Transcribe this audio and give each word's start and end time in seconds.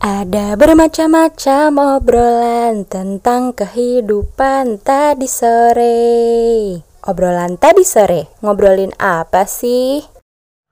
Ada 0.00 0.56
bermacam-macam 0.56 2.00
obrolan 2.00 2.88
tentang 2.88 3.52
kehidupan 3.52 4.80
tadi 4.80 5.28
sore. 5.28 6.80
Obrolan 7.04 7.60
tadi 7.60 7.84
sore, 7.84 8.32
ngobrolin 8.40 8.96
apa 8.96 9.44
sih? 9.44 10.00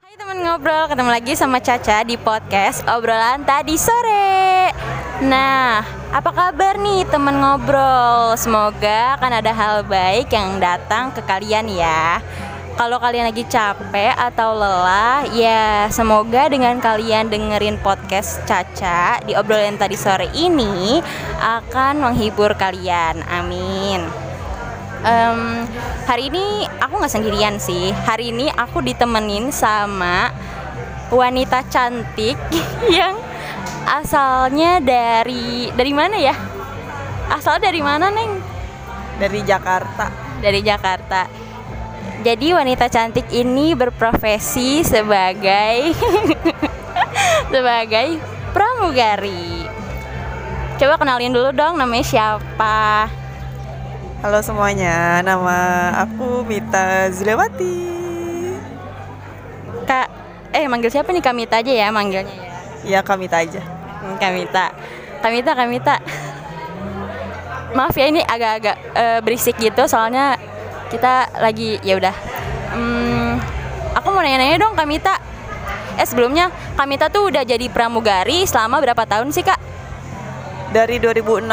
Hai 0.01 0.17
teman 0.17 0.41
ngobrol, 0.41 0.89
ketemu 0.89 1.11
lagi 1.13 1.37
sama 1.37 1.61
Caca 1.61 2.09
di 2.09 2.17
podcast 2.17 2.81
obrolan 2.89 3.45
tadi 3.45 3.77
sore. 3.77 4.73
Nah, 5.21 5.85
apa 6.09 6.31
kabar 6.33 6.81
nih 6.81 7.05
teman 7.13 7.37
ngobrol? 7.37 8.33
Semoga 8.41 9.21
akan 9.21 9.45
ada 9.45 9.53
hal 9.53 9.85
baik 9.85 10.33
yang 10.33 10.57
datang 10.57 11.13
ke 11.13 11.21
kalian 11.29 11.69
ya. 11.69 12.25
Kalau 12.79 13.03
kalian 13.03 13.27
lagi 13.27 13.43
capek 13.43 14.15
atau 14.15 14.55
lelah, 14.55 15.27
ya 15.35 15.91
semoga 15.91 16.47
dengan 16.47 16.79
kalian 16.79 17.27
dengerin 17.27 17.75
podcast 17.83 18.39
Caca 18.47 19.19
di 19.27 19.35
obrolan 19.35 19.75
tadi 19.75 19.99
sore 19.99 20.31
ini 20.31 21.03
akan 21.43 21.99
menghibur 21.99 22.55
kalian. 22.55 23.19
Amin. 23.27 24.07
Em, 25.03 25.67
hari 26.07 26.31
ini 26.31 26.71
aku 26.79 27.03
nggak 27.03 27.11
sendirian 27.19 27.59
sih. 27.59 27.91
Hari 27.91 28.31
ini 28.31 28.47
aku 28.55 28.79
ditemenin 28.79 29.51
sama 29.51 30.31
wanita 31.11 31.67
cantik 31.67 32.39
yang 32.95 33.19
asalnya 33.91 34.79
dari 34.79 35.75
dari 35.75 35.91
mana 35.91 36.15
ya? 36.15 36.39
Asal 37.27 37.59
dari 37.59 37.83
mana 37.83 38.07
neng? 38.07 38.59
dari 39.19 39.43
Jakarta. 39.43 40.07
Dari 40.39 40.61
Jakarta. 40.63 41.48
Jadi 42.19 42.51
wanita 42.51 42.91
cantik 42.91 43.31
ini 43.31 43.79
berprofesi 43.79 44.83
sebagai 44.83 45.95
sebagai 47.55 48.19
pramugari. 48.51 49.63
Coba 50.83 50.99
kenalin 50.99 51.31
dulu 51.31 51.55
dong 51.55 51.79
namanya 51.79 52.03
siapa? 52.03 53.07
Halo 54.19 54.43
semuanya, 54.43 55.23
nama 55.23 55.95
aku 55.95 56.43
Mita 56.43 57.07
Zulewati. 57.15 57.87
Kak, 59.87 60.11
eh 60.59 60.67
manggil 60.67 60.91
siapa 60.91 61.15
nih 61.15 61.23
Kamita 61.23 61.63
aja 61.63 61.71
ya 61.71 61.87
manggilnya 61.95 62.35
ya. 62.35 62.99
Ya 62.99 63.01
Kamita 63.07 63.47
aja. 63.47 63.63
Hmm, 63.63 64.19
Kamita. 64.19 64.75
Kamita, 65.23 65.55
Kamita. 65.55 65.95
Maaf 67.79 67.95
ya 67.95 68.11
ini 68.11 68.27
agak-agak 68.27 68.77
eh, 68.99 69.19
berisik 69.23 69.55
gitu 69.63 69.87
soalnya 69.87 70.35
kita 70.89 71.29
lagi 71.39 71.77
ya 71.81 71.97
udah. 71.97 72.15
Hmm, 72.73 73.41
aku 73.93 74.09
mau 74.09 74.21
nanya-nanya 74.21 74.57
dong 74.59 74.75
Kamita. 74.75 75.17
Eh 75.99 76.07
sebelumnya 76.07 76.49
Kamita 76.75 77.09
tuh 77.09 77.29
udah 77.29 77.43
jadi 77.43 77.67
pramugari 77.69 78.45
selama 78.45 78.81
berapa 78.81 79.05
tahun 79.05 79.33
sih 79.33 79.43
Kak? 79.43 79.61
Dari 80.69 81.01
2016, 81.01 81.49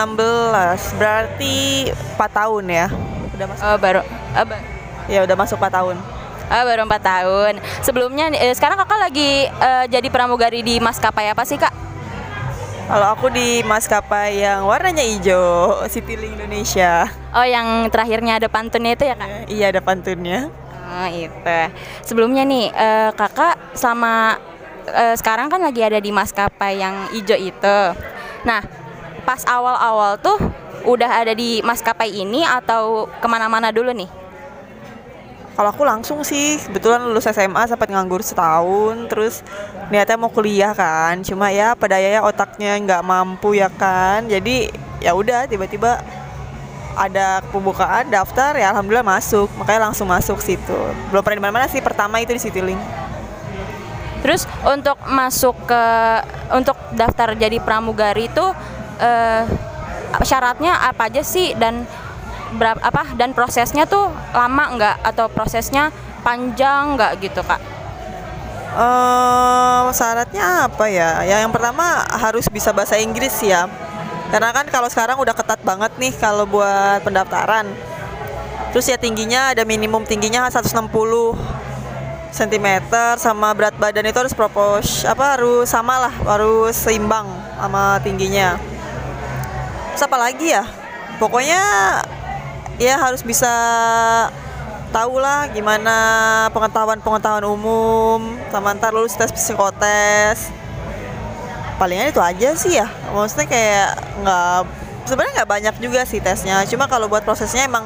berarti 0.99 1.87
4 1.87 2.19
tahun 2.29 2.63
ya. 2.67 2.87
Udah 3.31 3.45
masuk. 3.47 3.63
Oh, 3.63 3.77
baru 3.79 4.01
oh, 4.35 4.45
ba- 4.45 4.63
Ya 5.07 5.23
udah 5.23 5.35
masuk 5.37 5.55
4 5.55 5.71
tahun. 5.71 5.95
oh, 6.45 6.63
baru 6.67 6.81
4 6.83 6.99
tahun. 6.99 7.53
Sebelumnya 7.79 8.27
eh, 8.35 8.51
sekarang 8.51 8.75
Kakak 8.75 8.99
lagi 8.99 9.47
eh, 9.47 9.85
jadi 9.87 10.07
pramugari 10.11 10.61
di 10.61 10.83
maskapai 10.83 11.31
apa 11.31 11.47
sih 11.47 11.55
Kak? 11.55 11.71
Kalau 12.85 13.17
aku 13.17 13.33
di 13.33 13.65
maskapai 13.65 14.45
yang 14.45 14.69
warnanya 14.69 15.01
hijau, 15.01 15.81
Citylink 15.89 16.37
Indonesia. 16.37 17.09
Oh, 17.33 17.41
yang 17.41 17.89
terakhirnya 17.89 18.37
ada 18.37 18.45
pantunnya 18.45 18.93
itu 18.93 19.09
ya 19.09 19.17
Kak? 19.17 19.49
Iya 19.49 19.65
ada 19.73 19.81
pantunnya. 19.81 20.53
Oh 20.85 21.09
itu. 21.09 21.59
Sebelumnya 22.05 22.45
nih 22.45 22.69
eh, 22.69 23.09
kakak 23.17 23.57
selama 23.73 24.37
eh, 24.85 25.17
sekarang 25.17 25.49
kan 25.49 25.65
lagi 25.65 25.81
ada 25.81 25.97
di 25.97 26.13
maskapai 26.13 26.77
yang 26.77 27.09
hijau 27.09 27.41
itu. 27.41 27.79
Nah 28.45 28.61
pas 29.25 29.41
awal-awal 29.49 30.21
tuh 30.21 30.37
udah 30.85 31.25
ada 31.25 31.33
di 31.33 31.65
maskapai 31.65 32.13
ini 32.13 32.45
atau 32.45 33.09
ke 33.09 33.25
mana-mana 33.25 33.73
dulu 33.73 33.89
nih? 33.97 34.25
Kalau 35.55 35.71
aku 35.71 35.87
langsung 35.87 36.19
sih, 36.27 36.59
kebetulan 36.59 36.99
lulus 36.99 37.31
SMA 37.31 37.63
sempat 37.63 37.87
nganggur 37.87 38.19
setahun, 38.19 39.07
terus 39.07 39.39
niatnya 39.93 40.17
mau 40.17 40.33
kuliah 40.33 40.73
kan, 40.73 41.21
cuma 41.21 41.53
ya 41.53 41.77
pada 41.77 42.01
ya 42.01 42.25
otaknya 42.25 42.77
nggak 42.81 43.01
mampu 43.05 43.53
ya 43.57 43.69
kan, 43.69 44.25
jadi 44.25 44.73
ya 45.03 45.13
udah 45.13 45.45
tiba-tiba 45.45 46.01
ada 46.95 47.43
pembukaan 47.51 48.07
daftar 48.07 48.55
ya 48.55 48.71
alhamdulillah 48.71 49.05
masuk, 49.05 49.51
makanya 49.59 49.91
langsung 49.91 50.07
masuk 50.07 50.39
situ. 50.39 50.79
Belum 51.11 51.21
pernah 51.21 51.37
di 51.37 51.43
mana-mana 51.43 51.67
sih, 51.67 51.83
pertama 51.83 52.23
itu 52.23 52.31
di 52.33 52.41
Citylink. 52.41 52.79
Terus 54.23 54.49
untuk 54.65 54.97
masuk 55.05 55.53
ke 55.69 55.83
untuk 56.49 56.73
daftar 56.97 57.37
jadi 57.37 57.61
pramugari 57.61 58.25
itu 58.25 58.45
eh, 58.97 59.43
syaratnya 60.25 60.87
apa 60.87 61.13
aja 61.13 61.21
sih 61.21 61.53
dan 61.59 61.85
berapa 62.55 62.79
apa 62.79 63.13
dan 63.19 63.35
prosesnya 63.35 63.85
tuh 63.85 64.09
lama 64.33 64.65
nggak 64.73 64.95
atau 65.03 65.27
prosesnya 65.29 65.91
panjang 66.23 66.97
nggak 66.97 67.21
gitu 67.21 67.43
kak? 67.45 67.74
Eh, 68.75 69.83
syaratnya 69.95 70.67
apa 70.67 70.91
ya? 70.91 71.23
Ya 71.23 71.39
yang 71.39 71.55
pertama 71.55 72.03
harus 72.11 72.51
bisa 72.51 72.75
bahasa 72.75 72.99
Inggris 72.99 73.31
ya. 73.39 73.71
Karena 74.27 74.51
kan 74.51 74.67
kalau 74.67 74.91
sekarang 74.91 75.15
udah 75.15 75.31
ketat 75.31 75.63
banget 75.63 75.95
nih 75.95 76.11
kalau 76.19 76.43
buat 76.43 76.99
pendaftaran. 77.07 77.71
Terus 78.75 78.91
ya 78.91 78.99
tingginya 78.99 79.55
ada 79.55 79.63
minimum 79.63 80.03
tingginya 80.03 80.51
160 80.51 80.91
cm 82.35 82.67
sama 83.15 83.55
berat 83.55 83.79
badan 83.79 84.11
itu 84.11 84.19
harus 84.19 84.35
propos 84.35 85.07
apa 85.07 85.39
harus 85.39 85.71
sama 85.71 85.95
lah 85.95 86.13
harus 86.27 86.75
seimbang 86.75 87.31
sama 87.55 88.03
tingginya. 88.03 88.59
Terus 89.95 90.03
apa 90.03 90.19
lagi 90.19 90.51
ya? 90.51 90.67
Pokoknya 91.15 91.63
ya 92.75 92.99
harus 92.99 93.23
bisa 93.23 93.55
tahu 94.95 95.19
lah 95.19 95.51
gimana 95.51 95.95
pengetahuan-pengetahuan 96.55 97.43
umum. 97.43 98.39
Sama 98.47 98.71
ntar 98.79 98.95
lulus 98.95 99.19
tes 99.19 99.35
psikotes. 99.35 100.47
Palingan 101.75 102.15
itu 102.15 102.23
aja 102.23 102.55
sih 102.55 102.79
ya. 102.79 102.87
Maksudnya 103.11 103.47
kayak 103.51 103.89
nggak 104.23 104.59
sebenarnya 105.03 105.33
nggak 105.43 105.51
banyak 105.51 105.75
juga 105.83 106.07
sih 106.07 106.23
tesnya. 106.23 106.63
Cuma 106.63 106.87
kalau 106.87 107.11
buat 107.11 107.27
prosesnya 107.27 107.67
emang 107.67 107.83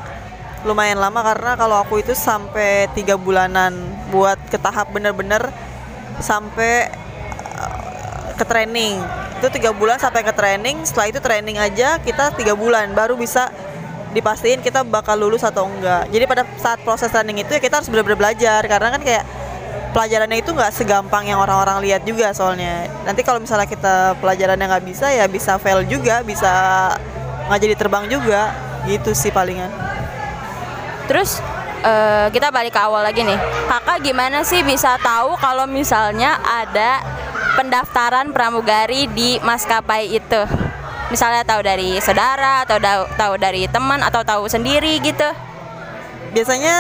lumayan 0.61 1.01
lama 1.01 1.25
karena 1.25 1.57
kalau 1.57 1.81
aku 1.81 1.97
itu 2.05 2.13
sampai 2.13 2.85
tiga 2.93 3.17
bulanan 3.17 3.73
buat 4.13 4.37
ke 4.53 4.61
tahap 4.61 4.93
bener-bener 4.93 5.49
sampai 6.21 6.93
eh, 7.57 8.25
ke 8.37 8.45
training. 8.45 9.01
Itu 9.41 9.49
tiga 9.49 9.73
bulan 9.73 9.97
sampai 9.97 10.21
ke 10.21 10.33
training 10.37 10.85
setelah 10.85 11.09
itu 11.09 11.17
training 11.17 11.57
aja 11.57 11.97
kita 11.97 12.37
tiga 12.37 12.53
bulan 12.53 12.93
baru 12.93 13.17
bisa 13.17 13.49
dipastiin 14.09 14.59
kita 14.65 14.81
bakal 14.85 15.17
lulus 15.17 15.45
atau 15.45 15.69
enggak. 15.69 16.09
Jadi 16.09 16.23
pada 16.25 16.43
saat 16.57 16.81
proses 16.81 17.13
training 17.13 17.45
itu 17.45 17.51
ya 17.53 17.61
kita 17.61 17.81
harus 17.81 17.89
benar-benar 17.89 18.17
belajar 18.17 18.61
karena 18.65 18.89
kan 18.97 19.01
kayak 19.01 19.23
pelajarannya 19.93 20.37
itu 20.41 20.51
nggak 20.53 20.73
segampang 20.73 21.25
yang 21.29 21.41
orang-orang 21.41 21.81
lihat 21.85 22.01
juga 22.05 22.33
soalnya. 22.33 22.89
Nanti 23.05 23.21
kalau 23.21 23.41
misalnya 23.41 23.69
kita 23.69 24.17
pelajarannya 24.17 24.65
nggak 24.65 24.85
bisa 24.85 25.09
ya 25.13 25.25
bisa 25.25 25.57
fail 25.61 25.85
juga, 25.85 26.21
bisa 26.25 26.51
nggak 27.49 27.59
jadi 27.61 27.75
terbang 27.77 28.05
juga. 28.09 28.53
Gitu 28.87 29.11
sih 29.11 29.29
palingan. 29.29 29.69
Terus 31.09 31.41
eh, 31.83 32.27
kita 32.31 32.49
balik 32.53 32.73
ke 32.73 32.81
awal 32.81 33.03
lagi 33.03 33.25
nih. 33.25 33.37
Kakak 33.67 34.01
gimana 34.01 34.45
sih 34.45 34.61
bisa 34.65 34.97
tahu 35.01 35.35
kalau 35.37 35.65
misalnya 35.65 36.37
ada 36.41 37.01
pendaftaran 37.57 38.31
pramugari 38.31 39.09
di 39.11 39.41
maskapai 39.43 40.15
itu? 40.15 40.68
Misalnya 41.09 41.41
tahu 41.41 41.61
dari 41.65 41.97
saudara 41.97 42.65
atau 42.65 42.77
tahu 43.17 43.33
dari 43.41 43.65
teman 43.65 43.97
atau 44.05 44.21
tahu 44.21 44.45
sendiri 44.45 45.01
gitu. 45.01 45.25
Biasanya 46.29 46.75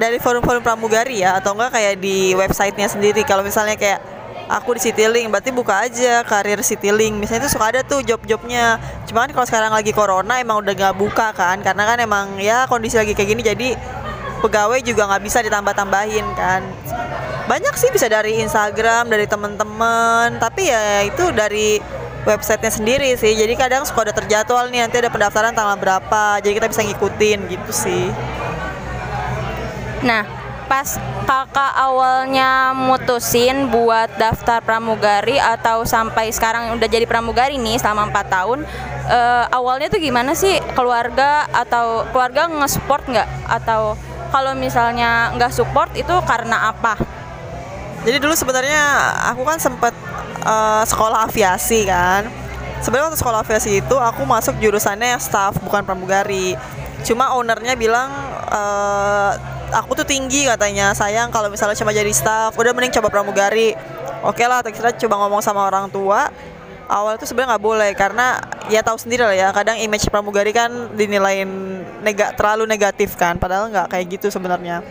dari 0.00 0.16
forum-forum 0.16 0.64
pramugari 0.64 1.20
ya 1.20 1.36
atau 1.36 1.52
enggak 1.52 1.76
kayak 1.76 2.00
di 2.00 2.32
websitenya 2.32 2.88
sendiri. 2.88 3.20
Kalau 3.28 3.44
misalnya 3.44 3.76
kayak 3.76 4.00
aku 4.48 4.80
di 4.80 4.88
Citylink 4.88 5.28
berarti 5.28 5.52
buka 5.52 5.84
aja 5.84 6.24
karir 6.24 6.64
Citylink. 6.64 7.20
Misalnya 7.20 7.44
itu 7.44 7.52
suka 7.52 7.68
ada 7.68 7.80
tuh 7.84 8.00
job-jobnya. 8.00 8.80
Cuman 9.04 9.28
kalau 9.36 9.44
sekarang 9.44 9.76
lagi 9.76 9.92
corona 9.92 10.40
emang 10.40 10.64
udah 10.64 10.72
nggak 10.72 10.96
buka 10.96 11.36
kan 11.36 11.60
karena 11.60 11.84
kan 11.84 11.98
emang 12.00 12.26
ya 12.40 12.64
kondisi 12.64 12.96
lagi 12.96 13.12
kayak 13.12 13.28
gini 13.36 13.42
jadi 13.44 13.68
pegawai 14.40 14.80
juga 14.80 15.04
nggak 15.12 15.22
bisa 15.22 15.44
ditambah-tambahin 15.44 16.26
kan. 16.32 16.64
Banyak 17.46 17.76
sih 17.78 17.92
bisa 17.94 18.10
dari 18.10 18.42
Instagram, 18.42 19.06
dari 19.06 19.28
teman-teman, 19.28 20.34
tapi 20.42 20.66
ya 20.66 21.06
itu 21.06 21.30
dari 21.30 21.78
websitenya 22.26 22.72
sendiri 22.74 23.08
sih. 23.14 23.32
Jadi 23.32 23.54
kadang 23.54 23.86
suka 23.86 24.10
ada 24.10 24.14
terjadwal 24.14 24.66
nih 24.68 24.84
nanti 24.84 24.98
ada 24.98 25.08
pendaftaran 25.08 25.54
tanggal 25.54 25.78
berapa. 25.78 26.42
Jadi 26.42 26.52
kita 26.58 26.68
bisa 26.68 26.82
ngikutin 26.82 27.38
gitu 27.46 27.70
sih. 27.72 28.10
Nah, 30.02 30.26
pas 30.66 30.98
kakak 31.24 31.72
awalnya 31.78 32.74
mutusin 32.74 33.70
buat 33.70 34.10
daftar 34.18 34.58
pramugari 34.60 35.38
atau 35.38 35.86
sampai 35.86 36.34
sekarang 36.34 36.74
udah 36.74 36.88
jadi 36.90 37.06
pramugari 37.06 37.56
nih 37.56 37.78
selama 37.78 38.10
4 38.10 38.26
tahun, 38.26 38.58
eh, 39.10 39.44
awalnya 39.54 39.86
tuh 39.88 40.02
gimana 40.02 40.34
sih 40.34 40.58
keluarga 40.74 41.46
atau 41.54 42.04
keluarga 42.10 42.50
nge-support 42.50 43.06
nggak 43.06 43.28
atau 43.46 43.94
kalau 44.34 44.52
misalnya 44.58 45.30
nggak 45.38 45.54
support 45.54 45.90
itu 45.94 46.12
karena 46.26 46.74
apa? 46.74 46.98
Jadi 48.06 48.22
dulu 48.22 48.34
sebenarnya 48.38 48.82
aku 49.34 49.42
kan 49.42 49.58
sempet 49.58 49.90
eh, 50.46 50.84
sekolah 50.86 51.26
aviasi 51.26 51.84
kan. 51.86 52.30
sebenarnya 52.76 53.08
waktu 53.08 53.18
sekolah 53.18 53.40
aviasi 53.42 53.80
itu 53.82 53.96
aku 53.96 54.22
masuk 54.28 54.54
jurusannya 54.62 55.18
staff 55.18 55.58
bukan 55.58 55.82
pramugari. 55.82 56.54
Cuma 57.02 57.34
ownernya 57.34 57.74
bilang 57.74 58.12
eh, 58.46 59.32
aku 59.74 59.98
tuh 59.98 60.06
tinggi 60.06 60.46
katanya 60.46 60.94
sayang 60.94 61.34
kalau 61.34 61.50
misalnya 61.50 61.74
cuma 61.74 61.90
jadi 61.90 62.12
staff. 62.14 62.54
Udah 62.54 62.70
mending 62.76 62.94
coba 62.94 63.08
pramugari. 63.10 63.74
Oke 64.22 64.46
lah 64.46 64.62
kita 64.62 64.94
coba 64.96 65.26
ngomong 65.26 65.42
sama 65.42 65.66
orang 65.66 65.90
tua. 65.90 66.30
Awal 66.86 67.18
itu 67.18 67.26
sebenarnya 67.26 67.58
nggak 67.58 67.64
boleh 67.66 67.90
karena 67.98 68.38
ya 68.70 68.78
tahu 68.78 68.94
sendiri 68.94 69.26
lah 69.26 69.34
ya 69.34 69.48
kadang 69.50 69.74
image 69.82 70.06
pramugari 70.06 70.54
kan 70.54 70.70
dinilai 70.94 71.42
nega 72.06 72.30
terlalu 72.38 72.70
negatif 72.70 73.18
kan. 73.18 73.40
Padahal 73.40 73.72
nggak 73.72 73.90
kayak 73.90 74.06
gitu 74.14 74.30
sebenarnya 74.30 74.86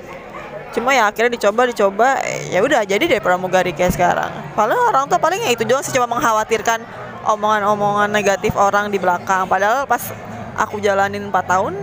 cuma 0.75 0.91
ya 0.91 1.07
akhirnya 1.07 1.39
dicoba 1.39 1.61
dicoba 1.71 2.07
eh, 2.19 2.51
ya 2.51 2.59
udah 2.59 2.83
jadi 2.83 2.99
deh 2.99 3.23
pramugari 3.23 3.71
kayak 3.71 3.95
sekarang. 3.95 4.27
Paling 4.51 4.75
orang 4.75 5.07
tuh 5.07 5.15
paling 5.15 5.39
ya 5.39 5.55
itu 5.55 5.63
doang 5.63 5.79
sih 5.79 5.95
cuma 5.95 6.03
mengkhawatirkan 6.11 6.83
omongan-omongan 7.23 8.11
negatif 8.11 8.51
orang 8.59 8.91
di 8.91 8.99
belakang. 8.99 9.47
Padahal 9.47 9.87
pas 9.87 10.11
aku 10.59 10.83
jalanin 10.83 11.31
4 11.31 11.31
tahun 11.47 11.73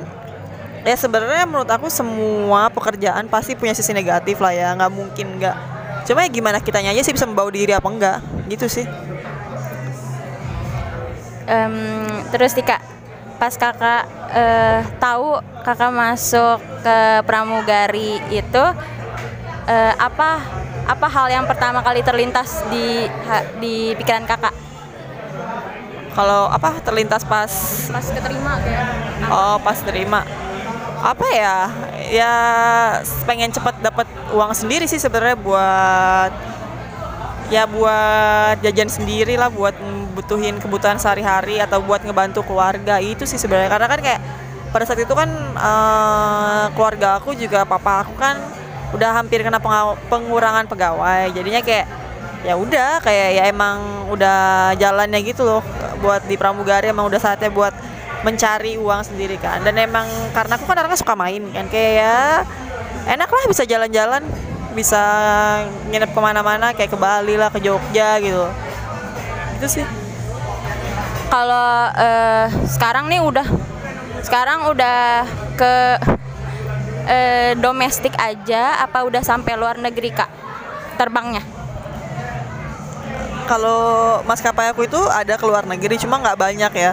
ya 0.85 0.95
sebenarnya 0.99 1.49
menurut 1.49 1.71
aku 1.73 1.89
semua 1.89 2.69
pekerjaan 2.69 3.25
pasti 3.33 3.57
punya 3.57 3.73
sisi 3.73 3.97
negatif 3.97 4.37
lah 4.37 4.53
ya. 4.53 4.77
Nggak 4.77 4.93
mungkin 4.93 5.27
nggak. 5.41 5.57
Cuma 6.05 6.29
ya 6.29 6.29
gimana 6.29 6.61
kitanya 6.61 6.93
aja 6.93 7.01
sih 7.01 7.17
bisa 7.17 7.25
membawa 7.25 7.49
diri 7.49 7.73
apa 7.73 7.89
enggak. 7.89 8.19
Gitu 8.53 8.69
sih. 8.69 8.85
Em, 11.49 11.75
terus 12.31 12.55
nih 12.55 12.63
kak, 12.63 12.81
pas 13.41 13.55
kakak 13.59 14.07
eh, 14.33 14.81
tahu 14.99 15.39
kakak 15.63 15.93
masuk 15.93 16.59
ke 16.83 16.99
pramugari 17.29 18.19
itu 18.33 18.65
eh, 19.69 19.95
apa 19.97 20.43
apa 20.83 21.07
hal 21.07 21.31
yang 21.31 21.47
pertama 21.47 21.79
kali 21.85 22.03
terlintas 22.03 22.67
di 22.73 23.07
ha- 23.29 23.47
di 23.63 23.95
pikiran 23.95 24.27
kakak? 24.27 24.55
Kalau 26.13 26.51
apa 26.53 26.77
terlintas 26.85 27.25
pas 27.25 27.49
pas 27.89 28.05
keterima 28.05 28.61
kayak 28.61 28.85
oh 29.33 29.57
pas 29.63 29.79
terima. 29.81 30.21
Apa 31.03 31.27
ya? 31.35 31.57
Ya 32.13 32.35
pengen 33.25 33.51
cepet 33.51 33.81
dapat 33.81 34.07
uang 34.35 34.53
sendiri 34.53 34.85
sih 34.87 35.01
sebenarnya 35.01 35.39
buat 35.41 36.33
ya 37.49 37.65
buat 37.69 38.61
jajan 38.65 38.89
sendiri 38.89 39.37
lah 39.37 39.49
buat 39.49 39.77
butuhin 40.13 40.61
kebutuhan 40.61 41.01
sehari-hari 41.01 41.59
atau 41.59 41.81
buat 41.81 42.05
ngebantu 42.05 42.45
keluarga 42.45 43.01
itu 43.01 43.25
sih 43.25 43.41
sebenarnya. 43.41 43.73
Karena 43.73 43.89
kan 43.89 44.01
kayak 44.01 44.21
pada 44.73 44.85
saat 44.89 45.01
itu 45.01 45.13
kan 45.13 45.29
eh, 45.57 46.65
keluarga 46.77 47.21
aku 47.21 47.37
juga 47.37 47.65
papa 47.65 48.05
aku 48.05 48.15
kan 48.17 48.37
udah 48.93 49.11
hampir 49.17 49.41
kena 49.41 49.59
pengurangan 50.13 50.69
pegawai. 50.69 51.33
Jadinya 51.33 51.65
kayak 51.65 51.87
ya 52.43 52.59
udah 52.59 52.99
kayak 53.01 53.29
ya 53.39 53.43
emang 53.49 54.11
udah 54.11 54.75
jalannya 54.75 55.23
gitu 55.23 55.47
loh 55.47 55.63
buat 56.03 56.27
di 56.27 56.35
pramugari 56.35 56.91
emang 56.91 57.07
udah 57.07 57.21
saatnya 57.23 57.49
buat 57.55 57.73
mencari 58.23 58.77
uang 58.77 59.03
sendiri 59.03 59.41
kan. 59.41 59.65
Dan 59.65 59.81
emang 59.81 60.07
karena 60.37 60.61
aku 60.61 60.65
kan 60.69 60.77
orangnya 60.79 61.01
suka 61.01 61.15
main 61.17 61.43
kan 61.53 61.67
kayak 61.73 61.93
ya 62.03 62.17
enak 63.17 63.29
lah 63.29 63.45
bisa 63.51 63.67
jalan-jalan 63.67 64.23
bisa 64.73 65.03
nginep 65.93 66.11
ke 66.17 66.21
mana-mana 66.21 66.73
kayak 66.73 66.91
ke 66.93 66.99
Bali 66.99 67.37
lah 67.37 67.53
ke 67.53 67.61
Jogja 67.61 68.17
gitu. 68.21 68.45
Itu 69.61 69.67
sih 69.69 69.85
kalau 71.33 71.89
eh, 71.97 72.47
sekarang 72.69 73.09
nih 73.09 73.25
udah 73.25 73.49
sekarang 74.21 74.69
udah 74.69 75.25
ke 75.57 75.75
eh, 77.09 77.53
domestik 77.57 78.13
aja 78.21 78.85
apa 78.85 79.01
udah 79.09 79.25
sampai 79.25 79.57
luar 79.57 79.81
negeri 79.81 80.13
kak 80.13 80.29
terbangnya? 81.01 81.41
Kalau 83.49 84.21
maskapai 84.29 84.77
aku 84.77 84.85
itu 84.85 85.01
ada 85.09 85.41
ke 85.41 85.45
luar 85.49 85.65
negeri 85.65 85.97
cuma 85.97 86.21
nggak 86.21 86.37
banyak 86.37 86.73
ya. 86.77 86.93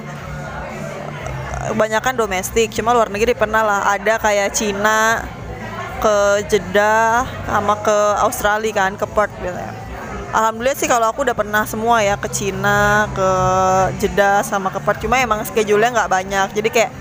Kebanyakan 1.70 2.16
domestik 2.16 2.72
cuma 2.72 2.96
luar 2.96 3.12
negeri 3.12 3.36
pernah 3.36 3.62
lah. 3.62 3.92
Ada 3.92 4.24
kayak 4.24 4.56
Cina 4.56 5.20
ke 6.00 6.48
Jeddah 6.48 7.28
sama 7.44 7.76
ke 7.84 7.98
Australia 8.24 8.72
kan 8.72 8.96
ke 8.96 9.04
Perth 9.04 9.36
gitu 9.44 9.52
ya 9.52 9.89
Alhamdulillah 10.30 10.78
sih 10.78 10.86
kalau 10.86 11.10
aku 11.10 11.26
udah 11.26 11.34
pernah 11.34 11.66
semua 11.66 12.06
ya 12.06 12.14
ke 12.14 12.30
Cina 12.30 13.10
ke 13.18 13.30
Jeddah 13.98 14.46
sama 14.46 14.70
ke 14.70 14.78
Perth. 14.78 15.02
Cuma 15.02 15.18
emang 15.18 15.42
schedule-nya 15.42 15.90
nggak 15.90 16.12
banyak. 16.12 16.48
Jadi 16.54 16.70
kayak 16.70 16.92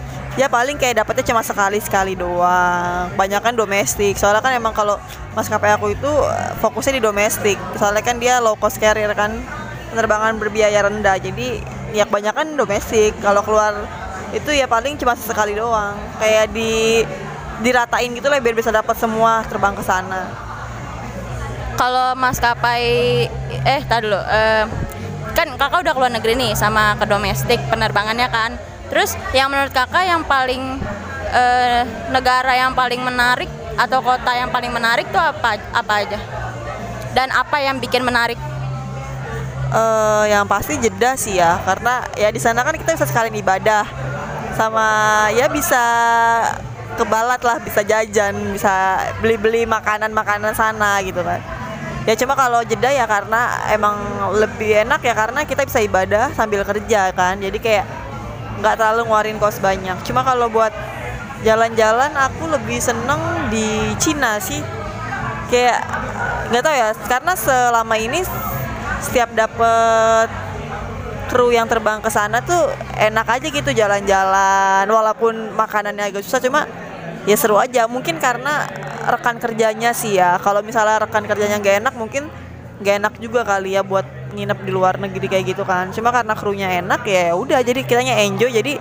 ya 0.41 0.49
paling 0.49 0.81
kayak 0.81 1.05
dapetnya 1.05 1.29
cuma 1.29 1.45
sekali 1.45 1.77
sekali 1.77 2.17
doang. 2.17 3.13
Banyak 3.21 3.45
kan 3.45 3.53
domestik. 3.53 4.17
Soalnya 4.17 4.41
kan 4.41 4.57
emang 4.57 4.73
kalau 4.73 4.97
maskapai 5.37 5.77
aku 5.77 5.93
itu 5.93 6.09
eh, 6.09 6.57
fokusnya 6.65 6.97
di 6.97 7.03
domestik. 7.05 7.61
Soalnya 7.77 8.01
kan 8.01 8.17
dia 8.17 8.41
low 8.41 8.57
cost 8.57 8.81
carrier 8.81 9.13
kan 9.13 9.37
penerbangan 9.93 10.41
berbiaya 10.41 10.89
rendah. 10.89 11.21
Jadi 11.21 11.61
ya 11.93 12.09
kebanyakan 12.09 12.57
domestik. 12.57 13.13
Kalau 13.21 13.45
keluar 13.45 13.77
itu 14.33 14.57
ya 14.57 14.65
paling 14.65 14.97
cuma 14.97 15.13
sekali 15.21 15.53
doang. 15.53 16.01
Kayak 16.17 16.49
di 16.57 17.05
diratain 17.61 18.09
gitu 18.17 18.33
lah 18.33 18.41
biar 18.41 18.57
bisa 18.57 18.73
dapat 18.73 18.97
semua 18.97 19.45
terbang 19.51 19.75
ke 19.75 19.83
sana 19.85 20.48
kalau 21.79 22.19
maskapai 22.19 23.31
eh 23.63 23.81
tadi 23.87 24.11
dulu 24.11 24.19
eh, 24.19 24.67
kan 25.33 25.47
kakak 25.55 25.87
udah 25.87 25.95
keluar 25.95 26.11
negeri 26.11 26.35
nih 26.35 26.53
sama 26.59 26.99
ke 26.99 27.07
domestik 27.07 27.63
penerbangannya 27.71 28.27
kan. 28.27 28.59
Terus 28.91 29.15
yang 29.31 29.55
menurut 29.55 29.71
kakak 29.71 30.03
yang 30.03 30.27
paling 30.27 30.83
eh, 31.31 31.87
negara 32.11 32.59
yang 32.59 32.75
paling 32.75 32.99
menarik 32.99 33.47
atau 33.79 34.03
kota 34.03 34.35
yang 34.35 34.51
paling 34.51 34.75
menarik 34.75 35.07
tuh 35.15 35.23
apa 35.23 35.63
apa 35.71 35.93
aja? 36.03 36.19
Dan 37.15 37.31
apa 37.31 37.63
yang 37.63 37.79
bikin 37.79 38.03
menarik? 38.03 38.37
Eh 39.71 40.25
yang 40.35 40.51
pasti 40.51 40.83
Jeddah 40.83 41.15
sih 41.15 41.39
ya 41.39 41.63
karena 41.63 42.03
ya 42.19 42.35
di 42.35 42.43
sana 42.43 42.67
kan 42.67 42.75
kita 42.75 42.99
bisa 42.99 43.07
sekalian 43.07 43.39
ibadah. 43.39 43.87
Sama 44.59 45.31
ya 45.31 45.47
bisa 45.47 45.85
kebalat 46.99 47.39
lah 47.47 47.63
bisa 47.63 47.87
jajan 47.87 48.59
bisa 48.59 48.99
beli-beli 49.23 49.63
makanan-makanan 49.71 50.51
sana 50.51 50.99
gitu 51.07 51.23
kan 51.23 51.39
ya 52.05 52.15
cuma 52.15 52.39
kalau 52.39 52.63
Jeddah 52.63 52.93
ya 52.95 53.07
karena 53.09 53.71
emang 53.73 53.97
lebih 54.39 54.87
enak 54.87 55.01
ya 55.03 55.15
karena 55.17 55.43
kita 55.43 55.67
bisa 55.67 55.81
ibadah 55.83 56.31
sambil 56.37 56.63
kerja 56.63 57.11
kan. 57.17 57.41
Jadi 57.41 57.59
kayak 57.59 57.87
nggak 58.59 58.75
terlalu 58.79 59.09
ngeluarin 59.09 59.39
kos 59.39 59.59
banyak. 59.59 59.97
Cuma 60.07 60.23
kalau 60.23 60.51
buat 60.51 60.71
jalan-jalan 61.47 62.11
aku 62.15 62.51
lebih 62.51 62.79
seneng 62.83 63.51
di 63.51 63.95
Cina 63.99 64.39
sih. 64.43 64.63
Kayak 65.49 65.81
nggak 66.53 66.63
tahu 66.65 66.75
ya 66.77 66.89
karena 67.09 67.33
selama 67.37 67.95
ini 67.97 68.21
setiap 68.99 69.31
dapet 69.33 70.29
kru 71.29 71.53
yang 71.53 71.69
terbang 71.69 72.01
ke 72.01 72.09
sana 72.09 72.41
tuh 72.41 72.73
enak 72.97 73.29
aja 73.29 73.47
gitu 73.53 73.71
jalan-jalan 73.77 74.89
walaupun 74.89 75.53
makanannya 75.55 76.09
agak 76.09 76.25
susah. 76.25 76.41
Cuma 76.41 76.65
ya 77.29 77.37
seru 77.37 77.61
aja. 77.61 77.85
Mungkin 77.85 78.17
karena 78.17 78.65
rekan 79.15 79.37
kerjanya 79.41 79.97
sih 79.97 80.21
ya. 80.21 80.37
Kalau 80.43 80.61
misalnya 80.61 81.05
rekan 81.05 81.25
kerjanya 81.25 81.57
nggak 81.63 81.77
enak 81.85 81.95
mungkin 81.97 82.29
nggak 82.79 82.95
enak 83.01 83.15
juga 83.19 83.43
kali 83.43 83.75
ya 83.75 83.83
buat 83.83 84.05
nginep 84.37 84.59
di 84.65 84.71
luar 84.71 85.01
negeri 85.01 85.27
kayak 85.27 85.45
gitu 85.57 85.63
kan. 85.65 85.91
Cuma 85.91 86.13
karena 86.13 86.35
krunya 86.37 86.69
enak 86.79 87.03
ya 87.09 87.33
udah 87.33 87.65
jadi 87.65 87.81
kitanya 87.83 88.21
enjoy. 88.23 88.53
Jadi 88.53 88.79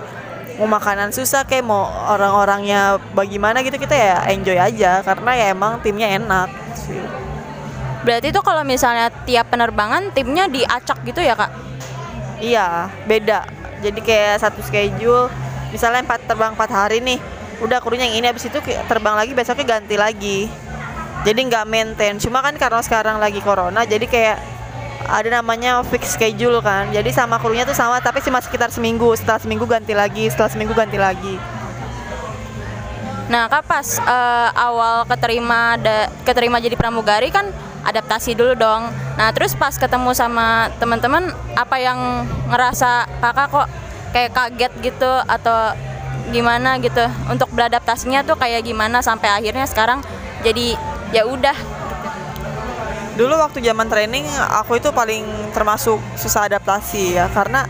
mau 0.60 0.66
makanan 0.66 1.14
susah 1.14 1.46
kayak 1.46 1.64
mau 1.64 1.86
orang-orangnya 2.10 2.98
bagaimana 3.14 3.62
gitu 3.62 3.78
kita 3.78 3.94
ya 3.94 4.16
enjoy 4.28 4.58
aja. 4.58 5.00
Karena 5.02 5.30
ya 5.34 5.46
emang 5.54 5.80
timnya 5.80 6.08
enak. 6.14 6.48
Sih. 6.76 7.00
berarti 7.98 8.30
tuh 8.30 8.40
kalau 8.40 8.62
misalnya 8.64 9.10
tiap 9.26 9.52
penerbangan 9.52 10.14
timnya 10.14 10.48
diacak 10.48 11.02
gitu 11.04 11.20
ya 11.20 11.34
kak? 11.34 11.50
Iya, 12.38 12.88
beda. 13.04 13.44
Jadi 13.82 14.00
kayak 14.02 14.42
satu 14.42 14.62
schedule, 14.62 15.26
misalnya 15.74 16.06
empat 16.06 16.22
terbang 16.26 16.54
empat 16.54 16.70
hari 16.70 17.02
nih, 17.02 17.18
udah 17.58 17.78
krunya 17.82 18.06
yang 18.06 18.22
ini 18.22 18.26
habis 18.30 18.46
itu 18.46 18.58
terbang 18.62 19.14
lagi 19.18 19.32
besoknya 19.34 19.78
ganti 19.78 19.96
lagi. 19.98 20.38
Jadi 21.26 21.40
nggak 21.50 21.64
maintain. 21.66 22.14
Cuma 22.22 22.38
kan 22.40 22.54
karena 22.54 22.78
sekarang 22.80 23.18
lagi 23.18 23.42
corona, 23.42 23.82
jadi 23.82 24.06
kayak 24.06 24.38
ada 25.08 25.28
namanya 25.40 25.82
fix 25.86 26.14
schedule 26.14 26.62
kan. 26.62 26.94
Jadi 26.94 27.10
sama 27.10 27.40
krunya 27.42 27.66
tuh 27.66 27.74
sama, 27.74 27.98
tapi 27.98 28.22
cuma 28.22 28.38
sekitar 28.38 28.70
seminggu. 28.70 29.10
Setelah 29.18 29.42
seminggu 29.42 29.66
ganti 29.66 29.96
lagi, 29.96 30.30
setelah 30.30 30.50
seminggu 30.52 30.74
ganti 30.76 31.00
lagi. 31.00 31.36
Nah, 33.28 33.44
kak 33.50 33.64
pas 33.68 33.88
eh, 34.00 34.48
awal 34.56 35.04
keterima 35.04 35.76
da- 35.76 36.08
keterima 36.24 36.56
jadi 36.64 36.80
pramugari 36.80 37.28
kan 37.28 37.52
adaptasi 37.84 38.32
dulu 38.32 38.56
dong. 38.56 38.88
Nah, 39.20 39.28
terus 39.36 39.52
pas 39.52 39.74
ketemu 39.76 40.16
sama 40.16 40.72
teman-teman 40.80 41.34
apa 41.52 41.76
yang 41.76 42.24
ngerasa 42.48 43.04
kakak 43.20 43.48
kok 43.52 43.68
kayak 44.12 44.30
kaget 44.32 44.72
gitu 44.80 45.12
atau 45.28 45.76
gimana 46.30 46.76
gitu. 46.78 47.04
Untuk 47.28 47.48
beradaptasinya 47.52 48.24
tuh 48.24 48.36
kayak 48.36 48.64
gimana 48.64 49.00
sampai 49.00 49.32
akhirnya 49.32 49.66
sekarang 49.68 50.04
jadi 50.44 50.76
ya 51.12 51.24
udah. 51.24 51.56
Dulu 53.18 53.34
waktu 53.34 53.58
zaman 53.64 53.90
training 53.90 54.28
aku 54.54 54.78
itu 54.78 54.94
paling 54.94 55.26
termasuk 55.50 55.98
susah 56.14 56.46
adaptasi 56.46 57.18
ya. 57.18 57.26
Karena 57.32 57.66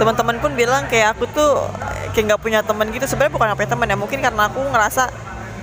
teman-teman 0.00 0.38
pun 0.40 0.54
bilang 0.54 0.86
kayak 0.88 1.18
aku 1.18 1.28
tuh 1.28 1.68
kayak 2.14 2.34
nggak 2.34 2.40
punya 2.40 2.60
teman 2.64 2.88
gitu. 2.94 3.04
Sebenarnya 3.04 3.34
bukan 3.34 3.48
apa 3.52 3.68
teman 3.68 3.90
ya 3.90 3.96
mungkin 3.98 4.18
karena 4.24 4.48
aku 4.48 4.64
ngerasa 4.64 5.12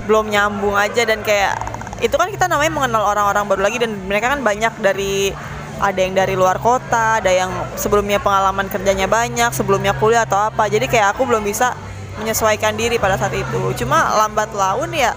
belum 0.06 0.30
nyambung 0.30 0.78
aja 0.78 1.02
dan 1.02 1.26
kayak 1.26 1.58
itu 2.04 2.14
kan 2.14 2.30
kita 2.30 2.46
namanya 2.46 2.72
mengenal 2.76 3.04
orang-orang 3.08 3.44
baru 3.50 3.62
lagi 3.66 3.78
dan 3.82 3.96
mereka 4.06 4.30
kan 4.30 4.44
banyak 4.44 4.74
dari 4.84 5.34
ada 5.76 6.00
yang 6.00 6.16
dari 6.16 6.36
luar 6.40 6.60
kota 6.60 7.20
ada 7.20 7.32
yang 7.32 7.52
sebelumnya 7.76 8.20
pengalaman 8.22 8.72
kerjanya 8.72 9.08
banyak 9.12 9.52
sebelumnya 9.52 9.96
kuliah 9.98 10.28
atau 10.28 10.38
apa. 10.38 10.70
Jadi 10.70 10.86
kayak 10.86 11.18
aku 11.18 11.26
belum 11.26 11.42
bisa 11.42 11.74
menyesuaikan 12.20 12.76
diri 12.76 12.96
pada 12.96 13.20
saat 13.20 13.36
itu. 13.36 13.74
Cuma 13.84 14.16
lambat 14.24 14.52
laun 14.56 14.92
ya 14.96 15.14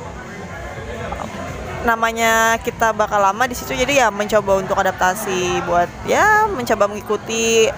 namanya 1.86 2.58
kita 2.58 2.90
bakal 2.90 3.22
lama 3.22 3.46
di 3.46 3.54
situ 3.54 3.70
jadi 3.70 4.06
ya 4.06 4.08
mencoba 4.10 4.58
untuk 4.58 4.74
adaptasi 4.74 5.62
buat 5.64 5.88
ya 6.04 6.46
mencoba 6.50 6.90
mengikuti. 6.90 7.70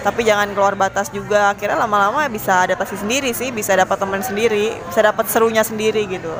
Tapi 0.00 0.24
jangan 0.24 0.56
keluar 0.56 0.72
batas 0.80 1.12
juga 1.12 1.52
akhirnya 1.52 1.76
lama-lama 1.76 2.24
bisa 2.32 2.64
adaptasi 2.64 3.04
sendiri 3.04 3.36
sih 3.36 3.52
bisa 3.52 3.76
dapat 3.76 4.00
teman 4.00 4.24
sendiri 4.24 4.72
bisa 4.88 5.04
dapat 5.04 5.28
serunya 5.28 5.60
sendiri 5.60 6.08
gitu. 6.08 6.32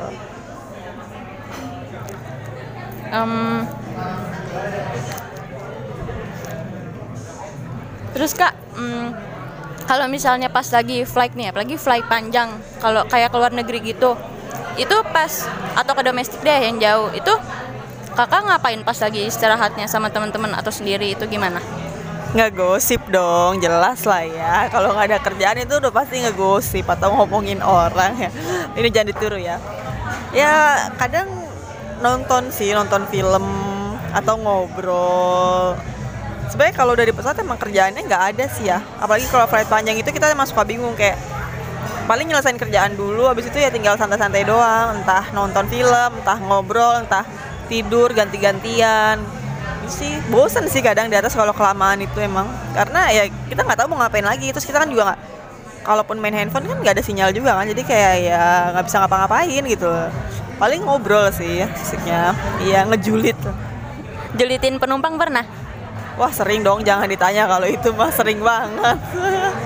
Em, 3.11 3.67
terus 8.17 8.31
kak, 8.33 8.55
mm, 8.73 9.30
kalau 9.87 10.05
misalnya 10.09 10.47
pas 10.47 10.67
lagi 10.69 11.03
flight 11.05 11.33
nih, 11.33 11.53
apalagi 11.53 11.75
flight 11.77 12.05
panjang, 12.07 12.49
kalau 12.81 13.05
kayak 13.07 13.29
ke 13.33 13.37
luar 13.37 13.53
negeri 13.53 13.79
gitu, 13.81 14.17
itu 14.77 14.95
pas 15.11 15.31
atau 15.77 15.93
ke 15.95 16.01
domestik 16.05 16.41
deh 16.41 16.59
yang 16.71 16.77
jauh, 16.79 17.09
itu 17.13 17.33
kakak 18.15 18.43
ngapain 18.47 18.81
pas 18.83 18.97
lagi 18.99 19.27
istirahatnya 19.27 19.87
sama 19.87 20.11
teman-teman 20.11 20.51
atau 20.57 20.71
sendiri 20.71 21.15
itu 21.15 21.23
gimana? 21.27 21.59
nggak 22.31 22.55
gosip 22.55 23.03
dong 23.11 23.59
jelas 23.59 24.07
lah 24.07 24.23
ya. 24.23 24.55
Kalau 24.71 24.95
nggak 24.95 25.07
ada 25.11 25.19
kerjaan 25.19 25.67
itu 25.67 25.73
udah 25.83 25.91
pasti 25.91 26.23
ngegosip 26.23 26.87
atau 26.87 27.11
ngomongin 27.19 27.59
orang 27.59 28.15
ya. 28.15 28.31
Ini 28.79 28.87
jangan 28.87 29.09
ditiru 29.11 29.35
ya. 29.35 29.59
Ya 30.31 30.87
kadang 30.95 31.27
nonton 31.99 32.47
sih 32.55 32.71
nonton 32.71 33.03
film 33.11 33.43
atau 34.15 34.35
ngobrol 34.39 35.75
sebenarnya 36.51 36.75
kalau 36.75 36.93
dari 36.99 37.15
pesawat 37.15 37.39
emang 37.39 37.55
kerjaannya 37.55 38.03
nggak 38.03 38.23
ada 38.35 38.45
sih 38.51 38.67
ya. 38.67 38.83
Apalagi 38.99 39.25
kalau 39.31 39.47
flight 39.47 39.71
panjang 39.71 39.95
itu 39.95 40.11
kita 40.11 40.27
emang 40.27 40.43
suka 40.43 40.67
bingung 40.67 40.91
kayak 40.99 41.15
paling 42.05 42.27
nyelesain 42.27 42.59
kerjaan 42.59 42.99
dulu 42.99 43.31
habis 43.31 43.47
itu 43.47 43.55
ya 43.55 43.71
tinggal 43.71 43.95
santai-santai 43.95 44.43
doang. 44.43 44.99
Entah 44.99 45.31
nonton 45.31 45.63
film 45.71 46.11
entah 46.19 46.37
ngobrol 46.43 47.07
entah 47.07 47.23
tidur 47.71 48.11
ganti-gantian. 48.11 49.23
Sih 49.87 50.19
bosen 50.27 50.67
sih 50.67 50.83
kadang 50.83 51.07
di 51.07 51.15
atas 51.15 51.31
kalau 51.31 51.55
kelamaan 51.55 52.03
itu 52.03 52.19
emang. 52.19 52.51
Karena 52.75 53.07
ya 53.15 53.31
kita 53.47 53.63
nggak 53.63 53.79
tahu 53.79 53.87
mau 53.95 54.03
ngapain 54.03 54.27
lagi. 54.27 54.51
Terus 54.51 54.67
kita 54.67 54.83
kan 54.83 54.91
juga 54.91 55.15
nggak 55.15 55.19
kalaupun 55.81 56.19
main 56.21 56.35
handphone 56.35 56.67
kan 56.67 56.77
nggak 56.83 56.99
ada 56.99 57.03
sinyal 57.03 57.31
juga 57.31 57.55
kan. 57.55 57.63
Jadi 57.63 57.81
kayak 57.87 58.13
ya 58.27 58.43
nggak 58.75 58.85
bisa 58.91 58.97
ngapa-ngapain 58.99 59.63
gitu. 59.71 59.91
Paling 60.59 60.83
ngobrol 60.83 61.31
sih 61.31 61.63
ya 61.63 61.67
fisiknya. 61.71 62.35
Iya 62.59 62.85
ngejulit. 62.91 63.39
Julitin 64.35 64.79
penumpang 64.79 65.19
pernah? 65.19 65.43
Wah 66.19 66.31
sering 66.31 66.59
dong, 66.61 66.83
jangan 66.83 67.07
ditanya 67.07 67.47
kalau 67.47 67.67
itu 67.67 67.89
mah 67.95 68.11
sering 68.11 68.43
banget. 68.43 68.99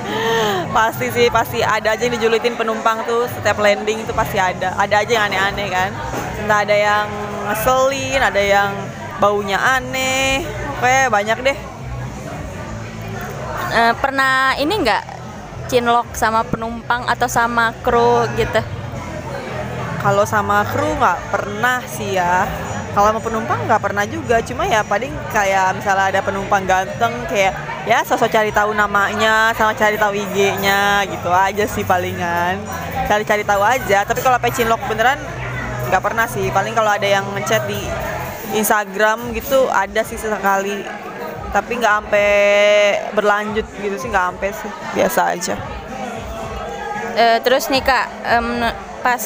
pasti 0.77 1.09
sih, 1.09 1.27
pasti 1.33 1.65
ada 1.65 1.97
aja 1.97 2.03
yang 2.05 2.15
dijulitin 2.15 2.53
penumpang 2.53 3.01
tuh 3.09 3.25
setiap 3.25 3.57
landing 3.57 4.05
itu 4.05 4.13
pasti 4.13 4.37
ada. 4.37 4.77
Ada 4.77 5.01
aja 5.01 5.11
yang 5.11 5.25
aneh-aneh 5.31 5.67
kan. 5.73 5.89
Entah 6.45 6.59
ada 6.61 6.75
yang 6.75 7.07
ngeselin, 7.49 8.21
ada 8.21 8.41
yang 8.41 8.71
baunya 9.17 9.57
aneh. 9.57 10.45
Oke 10.77 11.09
banyak 11.09 11.37
deh. 11.41 11.57
Eh, 13.75 13.93
pernah 13.97 14.53
ini 14.61 14.73
nggak 14.85 15.03
cinlok 15.65 16.13
sama 16.13 16.45
penumpang 16.45 17.09
atau 17.09 17.25
sama 17.25 17.73
kru 17.81 18.29
gitu? 18.37 18.61
Kalau 20.05 20.23
sama 20.29 20.61
kru 20.69 20.85
nggak 21.01 21.19
pernah 21.33 21.81
sih 21.89 22.13
ya. 22.13 22.45
Kalau 22.95 23.11
sama 23.11 23.19
penumpang 23.19 23.59
nggak 23.67 23.81
pernah 23.83 24.07
juga. 24.07 24.39
Cuma 24.39 24.63
ya 24.63 24.79
paling 24.87 25.11
kayak 25.35 25.75
misalnya 25.75 26.15
ada 26.15 26.21
penumpang 26.23 26.63
ganteng 26.63 27.11
kayak 27.27 27.51
ya 27.83 27.99
sosok 28.07 28.31
cari 28.31 28.55
tahu 28.55 28.71
namanya 28.71 29.51
sama 29.51 29.75
cari 29.75 29.99
tahu 29.99 30.15
IG-nya 30.15 31.03
gitu 31.03 31.27
aja 31.27 31.67
sih 31.67 31.83
palingan. 31.83 32.55
Cari-cari 33.11 33.43
tahu 33.43 33.59
aja. 33.59 34.07
Tapi 34.07 34.23
kalau 34.23 34.39
sampai 34.39 34.55
cinlok 34.55 34.79
beneran 34.87 35.19
nggak 35.91 35.99
pernah 35.99 36.23
sih. 36.23 36.47
Paling 36.55 36.71
kalau 36.71 36.95
ada 36.95 37.03
yang 37.03 37.27
ngechat 37.35 37.67
di 37.67 37.83
Instagram 38.55 39.35
gitu 39.35 39.67
ada 39.67 39.99
sih 40.07 40.15
sesekali. 40.15 40.87
Tapi 41.51 41.71
nggak 41.75 41.93
sampai 41.99 42.31
berlanjut 43.11 43.67
gitu 43.75 43.95
sih 43.99 44.07
nggak 44.07 44.25
sampai 44.31 44.49
sih. 44.55 44.71
Biasa 44.95 45.21
aja. 45.35 45.55
Eh, 47.15 47.39
terus 47.43 47.71
nih 47.71 47.79
kak, 47.79 48.07
em, 48.27 48.71
pas 49.05 49.21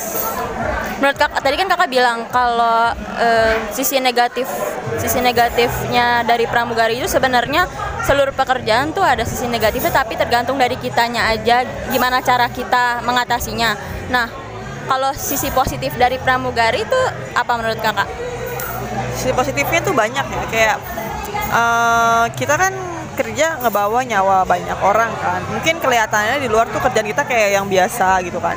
menurut 1.00 1.15
kakak 1.15 1.39
tadi 1.39 1.55
kan 1.55 1.71
kakak 1.71 1.88
bilang 1.88 2.27
kalau 2.27 2.91
eh, 3.15 3.55
sisi 3.71 4.03
negatif 4.03 4.51
sisi 5.00 5.24
negatifnya 5.24 6.27
dari 6.27 6.43
pramugari 6.43 7.00
itu 7.00 7.07
sebenarnya 7.07 7.63
seluruh 8.03 8.36
pekerjaan 8.36 8.91
tuh 8.91 9.07
ada 9.07 9.24
sisi 9.24 9.48
negatifnya 9.48 9.95
tapi 9.95 10.19
tergantung 10.19 10.59
dari 10.59 10.75
kitanya 10.75 11.31
aja 11.31 11.63
gimana 11.88 12.19
cara 12.19 12.51
kita 12.51 13.00
mengatasinya. 13.07 13.79
Nah 14.12 14.27
kalau 14.91 15.15
sisi 15.15 15.48
positif 15.55 15.95
dari 15.95 16.19
pramugari 16.19 16.83
itu 16.83 17.01
apa 17.31 17.51
menurut 17.55 17.79
kakak? 17.79 18.09
sisi 19.15 19.31
positifnya 19.31 19.79
tuh 19.83 19.95
banyak 19.95 20.25
ya 20.27 20.43
kayak 20.51 20.77
eh, 21.55 22.25
kita 22.36 22.55
kan 22.59 22.74
kerja 23.15 23.59
ngebawa 23.63 24.03
nyawa 24.03 24.48
banyak 24.48 24.79
orang 24.79 25.12
kan 25.19 25.43
mungkin 25.51 25.79
kelihatannya 25.79 26.39
di 26.39 26.48
luar 26.48 26.71
tuh 26.71 26.79
kerjaan 26.79 27.07
kita 27.07 27.24
kayak 27.27 27.59
yang 27.59 27.67
biasa 27.67 28.24
gitu 28.24 28.39
kan 28.39 28.55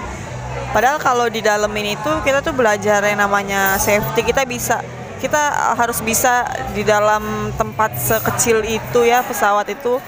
padahal 0.73 0.99
kalau 0.99 1.29
di 1.29 1.45
dalam 1.45 1.71
ini 1.77 1.95
tuh 2.01 2.25
kita 2.25 2.41
tuh 2.41 2.57
belajar 2.57 3.05
yang 3.05 3.21
namanya 3.21 3.79
safety. 3.79 4.27
Kita 4.27 4.43
bisa 4.49 4.83
kita 5.23 5.73
harus 5.79 6.03
bisa 6.03 6.43
di 6.75 6.83
dalam 6.83 7.55
tempat 7.55 7.95
sekecil 7.95 8.67
itu 8.67 9.07
ya 9.07 9.23
pesawat 9.23 9.71
itu 9.71 10.03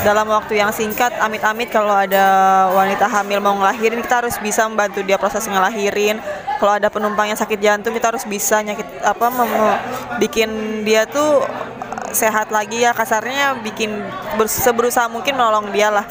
dalam 0.00 0.24
waktu 0.32 0.56
yang 0.56 0.72
singkat 0.72 1.12
amit-amit 1.20 1.68
kalau 1.68 1.92
ada 1.92 2.24
wanita 2.72 3.04
hamil 3.04 3.42
mau 3.42 3.52
ngelahirin 3.60 4.00
kita 4.00 4.24
harus 4.24 4.38
bisa 4.40 4.64
membantu 4.64 5.04
dia 5.04 5.20
proses 5.20 5.44
ngelahirin. 5.44 6.22
Kalau 6.56 6.72
ada 6.72 6.88
penumpang 6.88 7.28
yang 7.28 7.36
sakit 7.36 7.60
jantung 7.60 7.92
kita 7.92 8.16
harus 8.16 8.24
bisa 8.24 8.64
nyakit 8.64 8.88
apa 9.04 9.28
mem- 9.28 9.80
bikin 10.24 10.48
dia 10.88 11.04
tuh 11.04 11.44
sehat 12.16 12.48
lagi 12.48 12.80
ya 12.80 12.96
kasarnya 12.96 13.60
bikin 13.60 14.00
ber- 14.40 14.48
seberusaha 14.48 15.04
mungkin 15.12 15.36
menolong 15.36 15.68
dia 15.70 15.92
lah. 15.92 16.08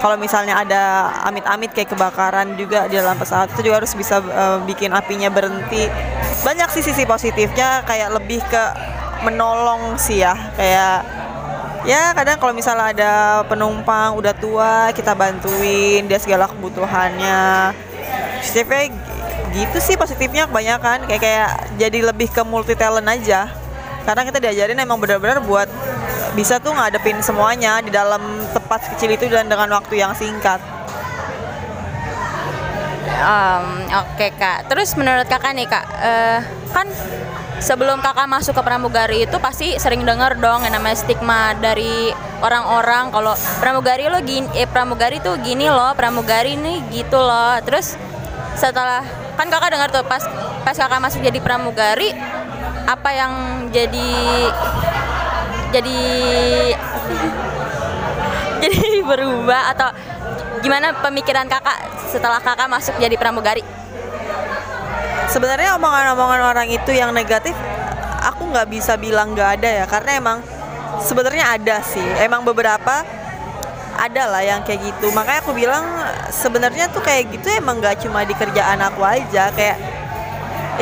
Kalau 0.00 0.16
misalnya 0.16 0.58
ada 0.58 1.12
amit-amit 1.28 1.76
kayak 1.76 1.92
kebakaran 1.92 2.56
juga 2.56 2.88
di 2.88 2.96
dalam 2.96 3.14
pesawat 3.14 3.52
itu 3.52 3.68
juga 3.68 3.84
harus 3.84 3.92
bisa 3.92 4.18
eh, 4.24 4.58
bikin 4.64 4.90
apinya 4.96 5.28
berhenti. 5.28 5.86
Banyak 6.42 6.72
sih 6.74 6.82
sisi 6.82 7.04
positifnya 7.04 7.84
kayak 7.84 8.16
lebih 8.16 8.40
ke 8.48 8.64
menolong 9.22 9.94
sih 10.00 10.24
ya 10.24 10.34
kayak 10.58 11.06
ya 11.86 12.10
kadang 12.16 12.42
kalau 12.42 12.50
misalnya 12.50 12.90
ada 12.90 13.12
penumpang 13.46 14.18
udah 14.18 14.34
tua 14.34 14.90
kita 14.90 15.14
bantuin 15.14 16.08
dia 16.08 16.18
segala 16.18 16.50
kebutuhannya. 16.50 17.70
Positifnya 18.42 18.90
gitu 19.54 19.78
sih 19.78 19.94
positifnya 19.94 20.50
kebanyakan. 20.50 21.06
Kayak 21.06 21.22
kayak 21.22 21.50
jadi 21.78 21.98
lebih 22.10 22.32
ke 22.32 22.42
multi 22.42 22.74
talent 22.74 23.06
aja 23.06 23.61
karena 24.02 24.22
kita 24.26 24.38
diajarin 24.42 24.78
emang 24.78 24.98
benar-benar 24.98 25.42
buat 25.42 25.68
bisa 26.32 26.56
tuh 26.58 26.72
ngadepin 26.72 27.20
semuanya 27.20 27.84
di 27.84 27.92
dalam 27.92 28.20
tempat 28.50 28.96
kecil 28.96 29.14
itu 29.14 29.28
dan 29.28 29.46
dengan 29.46 29.68
waktu 29.76 30.00
yang 30.00 30.16
singkat 30.16 30.60
Em, 33.22 33.66
Oke 34.02 34.34
kak, 34.34 34.66
terus 34.66 34.98
menurut 34.98 35.30
kakak 35.30 35.54
nih 35.54 35.68
kak, 35.70 35.84
eh, 36.02 36.40
kan 36.74 36.88
sebelum 37.62 38.02
kakak 38.02 38.26
masuk 38.26 38.58
ke 38.58 38.62
pramugari 38.66 39.28
itu 39.28 39.36
pasti 39.38 39.78
sering 39.78 40.02
dengar 40.02 40.34
dong 40.42 40.66
yang 40.66 40.74
namanya 40.74 40.98
stigma 40.98 41.54
dari 41.54 42.10
orang-orang 42.42 43.14
kalau 43.14 43.38
pramugari 43.62 44.10
lo 44.10 44.18
gini, 44.26 44.50
eh 44.58 44.66
pramugari 44.66 45.22
tuh 45.22 45.38
gini 45.38 45.70
loh, 45.70 45.94
pramugari 45.94 46.58
nih 46.58 46.82
gitu 46.90 47.14
loh. 47.20 47.62
Terus 47.62 47.94
setelah 48.58 49.06
kan 49.38 49.46
kakak 49.46 49.70
dengar 49.70 49.88
tuh 49.94 50.02
pas 50.02 50.26
pas 50.66 50.74
kakak 50.74 50.98
masuk 50.98 51.22
jadi 51.22 51.38
pramugari, 51.38 52.10
apa 52.86 53.10
yang 53.14 53.32
jadi 53.70 54.10
jadi 55.72 56.00
jadi 58.62 58.78
berubah 59.10 59.62
atau 59.74 59.88
gimana 60.62 60.94
pemikiran 61.02 61.50
kakak 61.50 61.78
setelah 62.10 62.38
kakak 62.38 62.68
masuk 62.70 62.94
jadi 63.00 63.16
pramugari? 63.18 63.64
sebenarnya 65.32 65.80
omongan-omongan 65.80 66.40
orang 66.44 66.68
itu 66.68 66.92
yang 66.92 67.08
negatif 67.16 67.56
aku 68.20 68.52
nggak 68.52 68.68
bisa 68.68 69.00
bilang 69.00 69.32
nggak 69.32 69.58
ada 69.58 69.70
ya 69.82 69.84
karena 69.88 70.20
emang 70.20 70.38
sebenarnya 71.02 71.58
ada 71.58 71.76
sih. 71.82 72.04
Emang 72.22 72.46
beberapa 72.46 73.02
ada 73.98 74.22
lah 74.30 74.42
yang 74.42 74.60
kayak 74.62 74.94
gitu. 74.94 75.10
Makanya 75.12 75.40
aku 75.44 75.52
bilang 75.52 75.84
sebenarnya 76.30 76.88
tuh 76.88 77.02
kayak 77.02 77.28
gitu 77.34 77.48
emang 77.52 77.82
nggak 77.82 78.00
cuma 78.06 78.22
di 78.22 78.32
kerjaan 78.32 78.78
aku 78.80 79.02
aja. 79.02 79.50
Kayak 79.52 79.76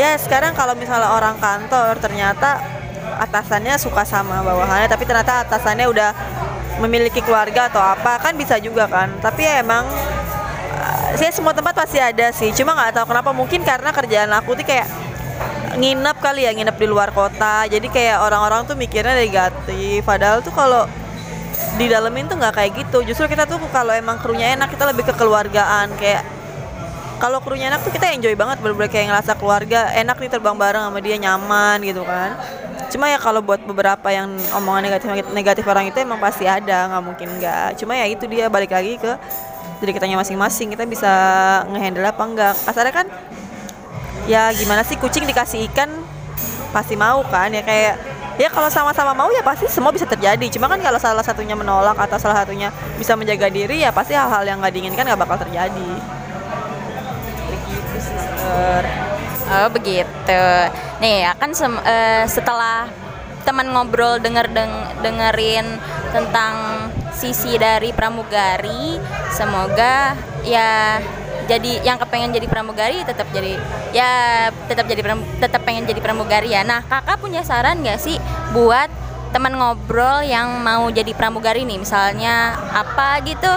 ya 0.01 0.17
sekarang 0.17 0.57
kalau 0.57 0.73
misalnya 0.73 1.13
orang 1.13 1.37
kantor 1.37 2.01
ternyata 2.01 2.57
atasannya 3.21 3.77
suka 3.77 4.09
sama 4.09 4.41
bawahannya 4.41 4.89
tapi 4.89 5.05
ternyata 5.05 5.45
atasannya 5.45 5.87
udah 5.93 6.11
memiliki 6.81 7.21
keluarga 7.21 7.69
atau 7.69 7.85
apa 7.85 8.17
kan 8.17 8.33
bisa 8.33 8.57
juga 8.57 8.89
kan. 8.89 9.13
Tapi 9.21 9.45
ya 9.45 9.61
emang 9.61 9.85
saya 11.21 11.29
semua 11.37 11.53
tempat 11.53 11.77
pasti 11.77 12.01
ada 12.01 12.33
sih. 12.33 12.49
Cuma 12.57 12.73
nggak 12.73 12.97
tahu 12.97 13.13
kenapa 13.13 13.31
mungkin 13.37 13.61
karena 13.61 13.93
kerjaan 13.93 14.33
aku 14.33 14.57
tuh 14.57 14.65
kayak 14.65 14.89
nginep 15.77 16.17
kali 16.19 16.49
ya 16.49 16.57
nginep 16.57 16.77
di 16.81 16.87
luar 16.89 17.13
kota. 17.13 17.69
Jadi 17.69 17.93
kayak 17.93 18.25
orang-orang 18.25 18.65
tuh 18.65 18.75
mikirnya 18.81 19.13
negatif. 19.13 20.01
Padahal 20.09 20.41
tuh 20.41 20.57
kalau 20.57 20.89
di 21.77 21.87
dalemin 21.93 22.25
tuh 22.25 22.41
nggak 22.41 22.57
kayak 22.57 22.73
gitu. 22.73 23.05
Justru 23.05 23.29
kita 23.29 23.45
tuh 23.45 23.61
kalau 23.69 23.93
emang 23.93 24.17
krunya 24.17 24.57
enak 24.57 24.73
kita 24.73 24.89
lebih 24.89 25.05
ke 25.05 25.13
keluargaan. 25.13 25.93
Kayak 26.01 26.25
kalau 27.21 27.39
krunya 27.45 27.69
enak 27.69 27.85
tuh 27.85 27.93
kita 27.93 28.17
enjoy 28.17 28.33
banget 28.33 28.65
bener-bener 28.65 28.89
kayak 28.89 29.13
ngerasa 29.13 29.37
keluarga 29.37 29.93
enak 29.93 30.17
nih 30.17 30.31
terbang 30.33 30.57
bareng 30.57 30.83
sama 30.89 30.99
dia 31.05 31.21
nyaman 31.21 31.77
gitu 31.85 32.01
kan. 32.03 32.41
Cuma 32.89 33.07
ya 33.07 33.21
kalau 33.21 33.45
buat 33.45 33.61
beberapa 33.63 34.09
yang 34.11 34.35
omongan 34.57 34.89
negatif 34.89 35.09
negatif 35.31 35.65
orang 35.69 35.93
itu 35.93 36.01
emang 36.01 36.19
pasti 36.19 36.49
ada 36.49 36.89
nggak 36.89 37.03
mungkin 37.05 37.29
nggak. 37.37 37.77
Cuma 37.77 37.93
ya 37.95 38.09
itu 38.09 38.25
dia 38.25 38.49
balik 38.49 38.73
lagi 38.73 38.97
ke 38.97 39.13
jadi 39.85 39.91
kitanya 39.93 40.17
masing-masing 40.17 40.73
kita 40.73 40.89
bisa 40.89 41.13
ngehandle 41.69 42.09
apa 42.09 42.25
enggak 42.25 42.55
kasarnya 42.69 42.93
kan 42.93 43.07
ya 44.29 44.53
gimana 44.53 44.85
sih 44.85 44.97
kucing 45.01 45.25
dikasih 45.25 45.65
ikan 45.73 45.89
pasti 46.73 46.97
mau 46.97 47.25
kan 47.29 47.49
ya 47.53 47.65
kayak 47.65 47.95
ya 48.41 48.49
kalau 48.49 48.69
sama-sama 48.73 49.13
mau 49.13 49.29
ya 49.29 49.45
pasti 49.45 49.69
semua 49.69 49.93
bisa 49.93 50.09
terjadi. 50.09 50.49
Cuma 50.57 50.73
kan 50.73 50.81
kalau 50.81 50.97
salah 50.97 51.21
satunya 51.21 51.53
menolak 51.53 52.01
atau 52.01 52.17
salah 52.17 52.41
satunya 52.41 52.73
bisa 52.97 53.13
menjaga 53.13 53.53
diri 53.53 53.85
ya 53.85 53.93
pasti 53.93 54.17
hal-hal 54.17 54.41
yang 54.49 54.57
nggak 54.65 54.73
diinginkan 54.73 55.05
nggak 55.05 55.21
bakal 55.21 55.37
terjadi 55.37 55.93
sister 58.51 58.85
Oh 59.51 59.67
begitu. 59.67 60.47
Nih 61.03 61.27
ya 61.27 61.35
kan 61.35 61.51
sem- 61.51 61.83
eh, 61.83 62.23
setelah 62.31 62.87
teman 63.43 63.67
ngobrol 63.75 64.23
denger 64.23 64.47
deng- 64.55 64.91
dengerin 65.03 65.67
tentang 66.15 66.87
sisi 67.11 67.59
dari 67.59 67.91
pramugari, 67.91 69.03
semoga 69.35 70.15
ya 70.47 71.03
jadi 71.51 71.83
yang 71.83 71.99
kepengen 71.99 72.31
jadi 72.31 72.47
pramugari 72.47 73.03
tetap 73.03 73.27
jadi 73.35 73.59
ya 73.91 74.13
tetap 74.71 74.87
jadi 74.87 75.03
tetap 75.43 75.67
pengen 75.67 75.83
jadi 75.83 75.99
pramugari 75.99 76.55
ya. 76.55 76.63
Nah 76.63 76.87
kakak 76.87 77.19
punya 77.19 77.43
saran 77.43 77.83
nggak 77.83 77.99
sih 77.99 78.23
buat 78.55 78.87
teman 79.35 79.59
ngobrol 79.59 80.23
yang 80.23 80.63
mau 80.63 80.87
jadi 80.95 81.11
pramugari 81.11 81.67
nih 81.67 81.83
misalnya 81.83 82.55
apa 82.71 83.19
gitu? 83.27 83.51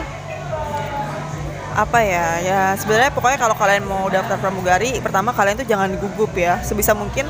Apa 1.74 2.00
ya 2.06 2.28
ya 2.40 2.62
sebenarnya 2.78 3.10
pokoknya 3.10 3.40
kalau 3.42 3.58
kalian 3.58 3.84
mau 3.90 4.06
daftar 4.06 4.38
pramugari 4.38 5.02
pertama 5.02 5.34
kalian 5.34 5.58
tuh 5.60 5.68
jangan 5.68 5.90
gugup 5.98 6.32
ya. 6.38 6.62
Sebisa 6.62 6.94
mungkin 6.94 7.26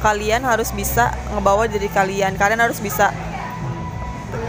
kalian 0.00 0.46
harus 0.46 0.70
bisa 0.70 1.10
ngebawa 1.34 1.66
diri 1.66 1.90
kalian. 1.90 2.38
Kalian 2.38 2.62
harus 2.62 2.78
bisa 2.78 3.10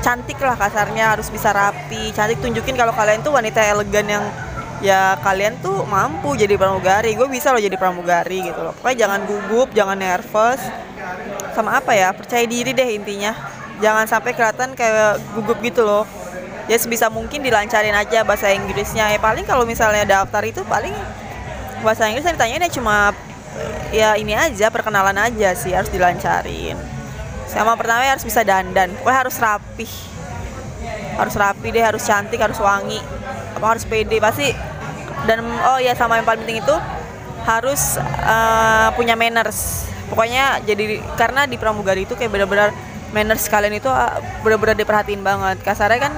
cantik 0.05 0.37
lah 0.39 0.53
kasarnya 0.53 1.17
harus 1.17 1.27
bisa 1.33 1.49
rapi 1.49 2.13
cantik. 2.13 2.37
Tunjukin 2.39 2.77
kalau 2.77 2.93
kalian 2.93 3.25
tuh 3.25 3.33
wanita 3.33 3.59
elegan 3.65 4.05
yang 4.05 4.23
ya 4.77 5.17
kalian 5.25 5.57
tuh 5.59 5.83
mampu 5.89 6.37
jadi 6.37 6.53
pramugari. 6.53 7.17
Gue 7.17 7.25
bisa 7.29 7.49
loh 7.49 7.61
jadi 7.61 7.75
pramugari 7.75 8.53
gitu 8.53 8.59
loh. 8.61 8.73
Pokoknya 8.77 9.09
jangan 9.09 9.19
gugup 9.25 9.73
jangan 9.73 9.97
nervous. 9.97 10.61
Sama 11.57 11.81
apa 11.81 11.97
ya 11.97 12.13
percaya 12.13 12.45
diri 12.45 12.73
deh 12.73 12.89
intinya. 12.93 13.33
Jangan 13.81 14.09
sampai 14.09 14.33
kelihatan 14.33 14.73
kayak 14.73 15.21
gugup 15.37 15.61
gitu 15.61 15.85
loh 15.85 16.16
ya 16.67 16.77
sebisa 16.77 17.07
mungkin 17.07 17.39
dilancarin 17.41 17.95
aja 17.95 18.21
bahasa 18.27 18.51
Inggrisnya. 18.51 19.11
Ya 19.11 19.19
paling 19.19 19.47
kalau 19.47 19.63
misalnya 19.63 20.03
daftar 20.03 20.43
itu 20.43 20.61
paling 20.67 20.93
bahasa 21.81 22.07
Inggris 22.11 22.27
yang 22.27 22.35
ditanyain 22.35 22.63
ya 22.67 22.71
cuma 22.71 22.95
ya 23.89 24.09
ini 24.19 24.35
aja 24.35 24.67
perkenalan 24.69 25.15
aja 25.15 25.55
sih 25.55 25.71
harus 25.71 25.89
dilancarin. 25.89 26.77
Sama 27.47 27.79
pertama 27.79 28.03
ya 28.03 28.13
harus 28.13 28.27
bisa 28.27 28.43
dandan. 28.43 28.91
Pokoknya 28.99 29.19
harus 29.23 29.35
rapih. 29.39 29.91
Harus 31.17 31.33
rapi 31.33 31.67
deh 31.73 31.81
harus 31.81 32.03
cantik 32.03 32.37
harus 32.37 32.59
wangi. 32.59 32.99
Apa 33.55 33.73
harus 33.73 33.87
pede. 33.87 34.19
Pasti 34.19 34.51
dan 35.25 35.41
oh 35.43 35.79
ya 35.81 35.95
sama 35.97 36.19
yang 36.19 36.27
paling 36.27 36.43
penting 36.45 36.61
itu 36.61 36.75
harus 37.47 37.95
eh, 38.03 38.87
punya 38.93 39.15
manners. 39.15 39.87
Pokoknya 40.11 40.59
jadi 40.67 40.99
karena 41.15 41.47
di 41.47 41.55
pramugari 41.55 42.03
itu 42.03 42.15
kayak 42.15 42.31
benar-benar 42.31 42.69
manners 43.15 43.47
kalian 43.47 43.79
itu 43.79 43.87
ah, 43.87 44.19
benar-benar 44.43 44.75
diperhatiin 44.75 45.23
banget. 45.23 45.63
Kasarnya 45.63 46.11
kan 46.11 46.13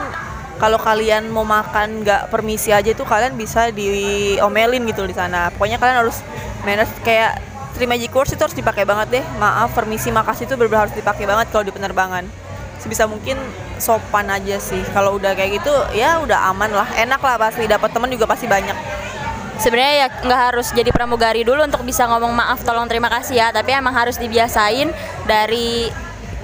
kalau 0.59 0.75
kalian 0.75 1.31
mau 1.31 1.47
makan 1.47 2.03
nggak 2.03 2.27
permisi 2.27 2.75
aja 2.75 2.91
itu 2.91 3.07
kalian 3.07 3.39
bisa 3.39 3.71
diomelin 3.71 4.83
gitu 4.91 5.07
di 5.07 5.15
sana. 5.15 5.47
Pokoknya 5.55 5.79
kalian 5.79 6.03
harus 6.03 6.19
manners 6.67 6.91
kayak 7.07 7.39
magic 7.87 8.11
words 8.11 8.35
itu 8.35 8.43
harus 8.43 8.51
dipakai 8.51 8.83
banget 8.83 9.07
deh. 9.19 9.25
Maaf 9.39 9.71
permisi 9.71 10.11
makasih 10.11 10.51
itu 10.51 10.59
benar-benar 10.59 10.91
harus 10.91 10.95
dipakai 10.99 11.23
banget 11.23 11.47
kalau 11.55 11.63
di 11.63 11.71
penerbangan. 11.71 12.27
Sebisa 12.83 13.07
mungkin 13.07 13.39
sopan 13.79 14.27
aja 14.27 14.59
sih. 14.59 14.83
Kalau 14.91 15.15
udah 15.15 15.31
kayak 15.31 15.63
gitu 15.63 15.71
ya 15.95 16.19
udah 16.19 16.51
aman 16.51 16.75
lah. 16.75 16.91
Enak 16.91 17.23
lah 17.23 17.39
pasti 17.39 17.63
dapat 17.63 17.95
teman 17.95 18.11
juga 18.11 18.27
pasti 18.27 18.51
banyak. 18.51 18.75
Sebenarnya 19.63 19.95
ya 19.95 20.07
nggak 20.27 20.41
harus 20.51 20.75
jadi 20.75 20.91
pramugari 20.91 21.47
dulu 21.47 21.63
untuk 21.63 21.87
bisa 21.87 22.03
ngomong 22.03 22.35
maaf 22.35 22.67
tolong 22.67 22.91
terima 22.91 23.07
kasih 23.07 23.39
ya. 23.39 23.47
Tapi 23.55 23.79
emang 23.79 23.95
harus 23.95 24.19
dibiasain 24.19 24.91
dari 25.23 25.87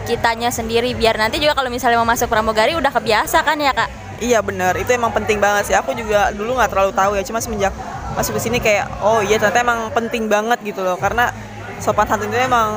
kitanya 0.08 0.56
sendiri. 0.56 0.95
Biar 0.95 1.19
nanti 1.19 1.43
juga 1.43 1.51
kalau 1.51 1.67
misalnya 1.67 1.99
mau 1.99 2.08
masuk 2.08 2.32
pramugari 2.32 2.80
udah 2.80 2.95
kebiasa 2.95 3.43
kan 3.43 3.60
ya 3.60 3.75
kak 3.75 4.04
Iya 4.19 4.39
bener, 4.39 4.73
itu 4.80 4.91
emang 4.95 5.12
penting 5.12 5.38
banget 5.43 5.63
sih. 5.71 5.75
Aku 5.75 5.91
juga 5.95 6.32
dulu 6.32 6.56
nggak 6.56 6.71
terlalu 6.71 6.91
tahu 6.95 7.12
ya, 7.19 7.23
cuma 7.28 7.39
semenjak 7.43 7.73
masuk 8.15 8.39
ke 8.39 8.41
sini 8.47 8.58
kayak, 8.63 8.88
oh 9.04 9.19
iya 9.19 9.36
ternyata 9.36 9.60
emang 9.60 9.91
penting 9.91 10.32
banget 10.32 10.60
gitu 10.63 10.82
loh. 10.84 10.95
Karena 10.95 11.36
sopan 11.84 12.08
santun 12.08 12.32
itu 12.32 12.39
emang 12.39 12.69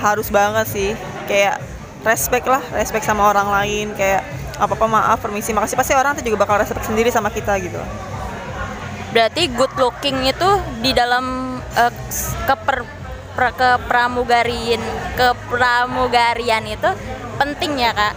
harus 0.00 0.28
banget 0.32 0.66
sih. 0.68 0.90
Kayak 1.28 1.60
respect 2.04 2.46
lah, 2.48 2.62
respect 2.72 3.04
sama 3.04 3.28
orang 3.28 3.48
lain. 3.52 3.92
Kayak 3.92 4.24
apa 4.56 4.72
apa 4.72 4.86
maaf, 4.88 5.18
permisi, 5.20 5.52
makasih. 5.52 5.76
Pasti 5.76 5.92
orang 5.92 6.16
tuh 6.16 6.24
juga 6.24 6.48
bakal 6.48 6.56
respect 6.60 6.88
sendiri 6.88 7.12
sama 7.12 7.28
kita 7.28 7.52
gitu. 7.60 7.80
berarti 9.12 9.48
good 9.54 9.72
looking 9.80 10.28
itu 10.28 10.50
di 10.84 10.92
dalam 10.92 11.56
eh, 11.74 11.92
keper 12.44 12.84
pra- 13.36 13.54
kepramugarian 13.54 14.82
kepramugarian 15.16 16.64
itu 16.68 16.90
penting 17.40 17.80
ya 17.80 17.92
kak 17.92 18.14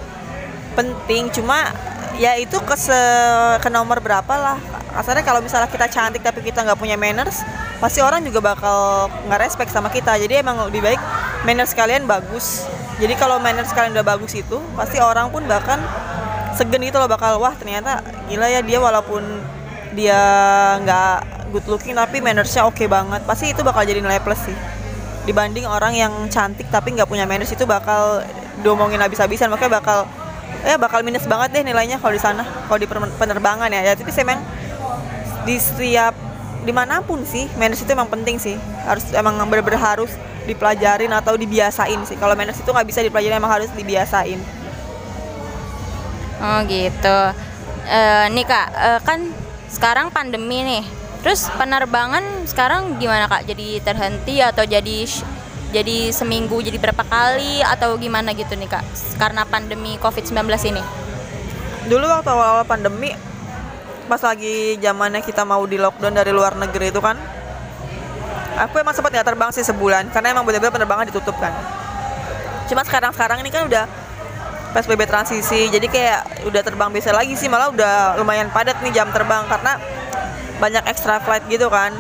Penting, 0.78 1.28
cuma 1.36 1.76
ya 2.20 2.36
itu 2.36 2.60
ke 2.60 2.76
se- 2.76 3.58
ke 3.64 3.70
nomor 3.72 4.04
berapa 4.04 4.34
lah. 4.36 4.60
Kasarnya 4.92 5.24
kalau 5.24 5.40
misalnya 5.40 5.72
kita 5.72 5.88
cantik 5.88 6.20
tapi 6.20 6.44
kita 6.44 6.68
nggak 6.68 6.76
punya 6.76 7.00
manners, 7.00 7.40
pasti 7.80 8.04
orang 8.04 8.20
juga 8.28 8.44
bakal 8.44 9.08
nggak 9.32 9.40
respect 9.40 9.72
sama 9.72 9.88
kita. 9.88 10.20
Jadi 10.20 10.44
emang 10.44 10.68
lebih 10.68 10.84
baik 10.84 11.00
manners 11.48 11.72
kalian 11.72 12.04
bagus. 12.04 12.68
Jadi 13.00 13.16
kalau 13.16 13.40
manners 13.40 13.72
kalian 13.72 13.96
udah 13.96 14.04
bagus 14.04 14.36
itu, 14.36 14.60
pasti 14.76 15.00
orang 15.00 15.32
pun 15.32 15.48
bahkan 15.48 15.80
segen 16.60 16.84
gitu 16.84 17.00
loh 17.00 17.08
bakal 17.08 17.40
wah 17.40 17.56
ternyata 17.56 18.04
gila 18.28 18.52
ya 18.52 18.60
dia 18.60 18.84
walaupun 18.84 19.24
dia 19.96 20.20
nggak 20.84 21.48
good 21.56 21.66
looking 21.72 21.96
tapi 21.96 22.20
mannersnya 22.20 22.68
oke 22.68 22.84
banget. 22.92 23.24
Pasti 23.24 23.56
itu 23.56 23.64
bakal 23.64 23.88
jadi 23.88 24.04
nilai 24.04 24.20
plus 24.20 24.44
sih. 24.44 24.58
Dibanding 25.24 25.64
orang 25.64 25.96
yang 25.96 26.12
cantik 26.28 26.68
tapi 26.68 26.92
nggak 26.92 27.08
punya 27.08 27.24
manners 27.24 27.56
itu 27.56 27.64
bakal 27.64 28.20
diomongin 28.60 29.00
habis-habisan 29.00 29.48
makanya 29.48 29.80
bakal 29.80 30.04
ya 30.66 30.76
bakal 30.76 31.02
minus 31.02 31.24
banget 31.26 31.60
deh 31.60 31.64
nilainya 31.64 31.98
kalau 31.98 32.14
di 32.14 32.22
sana 32.22 32.44
kalau 32.68 32.80
di 32.80 32.88
penerbangan 32.92 33.70
ya. 33.72 33.82
Ya 33.82 33.94
tapi 33.96 34.12
sih 34.12 34.24
emang 34.24 34.44
di 35.48 35.56
setiap 35.58 36.14
di 36.60 36.76
mana 36.76 37.00
pun 37.00 37.24
sih 37.24 37.48
manners 37.56 37.82
itu 37.82 37.92
emang 37.92 38.12
penting 38.12 38.38
sih. 38.38 38.56
Harus 38.84 39.08
emang 39.16 39.40
bener-bener 39.48 39.80
harus 39.80 40.12
dipelajarin 40.46 41.12
atau 41.14 41.38
dibiasain 41.38 42.00
sih. 42.06 42.18
Kalau 42.18 42.34
manners 42.34 42.60
itu 42.60 42.70
nggak 42.70 42.88
bisa 42.88 43.00
dipelajarin 43.06 43.40
emang 43.40 43.54
harus 43.54 43.70
dibiasain. 43.74 44.40
Oh 46.40 46.60
gitu. 46.68 47.20
Eh, 47.90 48.26
nih 48.32 48.46
kak 48.46 48.68
eh, 48.76 49.00
kan 49.04 49.20
sekarang 49.70 50.12
pandemi 50.12 50.64
nih. 50.66 50.84
Terus 51.20 51.52
penerbangan 51.60 52.48
sekarang 52.48 52.96
gimana 52.96 53.28
kak? 53.28 53.44
Jadi 53.44 53.84
terhenti 53.84 54.40
atau 54.40 54.64
jadi 54.64 55.04
jadi 55.70 56.10
seminggu 56.10 56.58
jadi 56.66 56.82
berapa 56.82 57.06
kali 57.06 57.62
atau 57.62 57.94
gimana 58.02 58.34
gitu 58.34 58.58
nih 58.58 58.66
kak? 58.66 58.84
Karena 59.22 59.46
pandemi 59.46 60.02
covid 60.02 60.26
19 60.26 60.50
ini. 60.74 60.82
Dulu 61.86 62.06
waktu 62.10 62.30
awal-awal 62.30 62.66
pandemi 62.66 63.14
pas 64.10 64.22
lagi 64.26 64.82
zamannya 64.82 65.22
kita 65.22 65.46
mau 65.46 65.62
di 65.70 65.78
lockdown 65.78 66.18
dari 66.18 66.34
luar 66.34 66.58
negeri 66.58 66.90
itu 66.90 66.98
kan 66.98 67.14
aku 68.58 68.82
emang 68.82 68.98
sempat 68.98 69.14
nggak 69.14 69.28
terbang 69.30 69.50
sih 69.54 69.62
sebulan 69.62 70.10
karena 70.10 70.34
emang 70.34 70.42
benar-benar 70.50 70.74
penerbangan 70.74 71.06
ditutup 71.14 71.38
kan. 71.38 71.54
Cuma 72.66 72.82
sekarang-sekarang 72.82 73.46
ini 73.46 73.50
kan 73.54 73.70
udah 73.70 73.86
PSBB 74.74 75.06
transisi 75.06 75.70
jadi 75.70 75.86
kayak 75.86 76.22
udah 76.50 76.62
terbang 76.66 76.90
biasa 76.90 77.14
lagi 77.14 77.38
sih 77.38 77.50
malah 77.50 77.70
udah 77.70 78.18
lumayan 78.18 78.50
padat 78.50 78.82
nih 78.82 78.94
jam 78.94 79.10
terbang 79.14 79.46
karena 79.46 79.78
banyak 80.58 80.84
extra 80.90 81.22
flight 81.22 81.46
gitu 81.46 81.70
kan. 81.70 81.94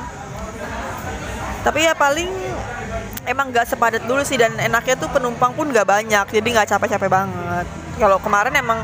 Tapi 1.62 1.86
ya 1.86 1.93
paling 1.93 2.29
emang 3.30 3.54
nggak 3.54 3.70
sepadat 3.70 4.02
dulu 4.10 4.26
sih 4.26 4.42
dan 4.42 4.58
enaknya 4.58 4.98
tuh 4.98 5.06
penumpang 5.13 5.54
pun 5.54 5.70
nggak 5.70 5.86
banyak 5.86 6.26
jadi 6.34 6.48
nggak 6.50 6.68
capek-capek 6.74 7.10
banget. 7.13 7.65
Kalau 8.02 8.18
kemarin 8.18 8.58
emang 8.58 8.82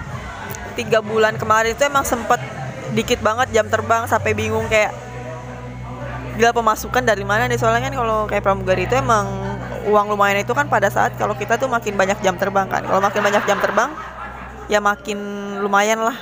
tiga 0.77 1.01
bulan 1.01 1.33
kemarin 1.41 1.73
itu 1.73 1.81
emang 1.81 2.05
sempet 2.05 2.37
dikit 2.93 3.17
banget 3.25 3.49
jam 3.49 3.65
terbang 3.65 4.05
sampai 4.05 4.37
bingung 4.37 4.69
kayak 4.69 4.93
gila 6.37 6.53
pemasukan 6.53 7.01
dari 7.01 7.25
mana 7.25 7.49
nih? 7.49 7.57
Soalnya 7.57 7.89
kan 7.89 7.93
kalau 7.97 8.29
kayak 8.29 8.45
pramugari 8.45 8.85
itu 8.85 8.93
emang 8.93 9.25
uang 9.89 10.13
lumayan 10.13 10.45
itu 10.45 10.53
kan 10.53 10.69
pada 10.69 10.93
saat 10.93 11.17
kalau 11.17 11.33
kita 11.33 11.57
tuh 11.57 11.65
makin 11.65 11.97
banyak 11.97 12.21
jam 12.21 12.37
terbang 12.37 12.69
kan. 12.69 12.85
Kalau 12.85 13.01
makin 13.01 13.21
banyak 13.25 13.43
jam 13.49 13.57
terbang 13.57 13.89
ya 14.69 14.77
makin 14.77 15.17
lumayan 15.57 16.05
lah 16.05 16.17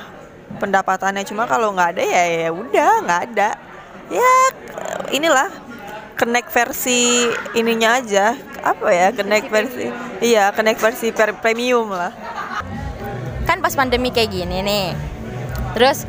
pendapatannya. 0.63 1.27
Cuma 1.27 1.43
kalau 1.43 1.75
nggak 1.75 1.99
ada 1.99 2.03
ya 2.07 2.23
ya 2.47 2.49
udah 2.55 2.91
nggak 3.03 3.21
ada. 3.33 3.49
Ya 4.07 4.31
inilah 5.11 5.49
connect 6.15 6.49
versi 6.53 7.27
ininya 7.57 7.99
aja. 7.99 8.37
Apa 8.63 8.87
ya 8.95 9.07
connect 9.11 9.47
versi? 9.51 9.91
Iya 10.23 10.53
connect 10.55 10.79
versi 10.79 11.11
per- 11.11 11.37
premium 11.37 11.91
lah. 11.91 12.13
Kan 13.43 13.59
pas 13.59 13.75
pandemi 13.75 14.09
kayak 14.13 14.31
gini 14.31 14.63
nih. 14.63 14.87
Terus 15.75 16.07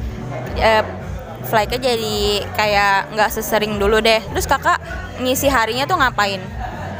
eh, 0.60 0.84
flightnya 1.50 1.92
jadi 1.92 2.46
kayak 2.54 3.16
nggak 3.16 3.30
sesering 3.34 3.76
dulu 3.80 3.98
deh. 3.98 4.22
Terus 4.22 4.46
kakak 4.46 4.78
ngisi 5.18 5.50
harinya 5.50 5.84
tuh 5.88 5.98
ngapain? 5.98 6.40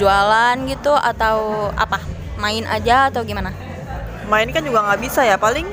Jualan 0.02 0.56
gitu 0.66 0.90
atau 0.90 1.70
apa? 1.78 2.02
Main 2.34 2.66
aja 2.66 3.14
atau 3.14 3.22
gimana? 3.22 3.54
Main 4.26 4.50
kan 4.50 4.66
juga 4.66 4.82
nggak 4.82 5.00
bisa 5.00 5.22
ya 5.22 5.38
paling 5.38 5.68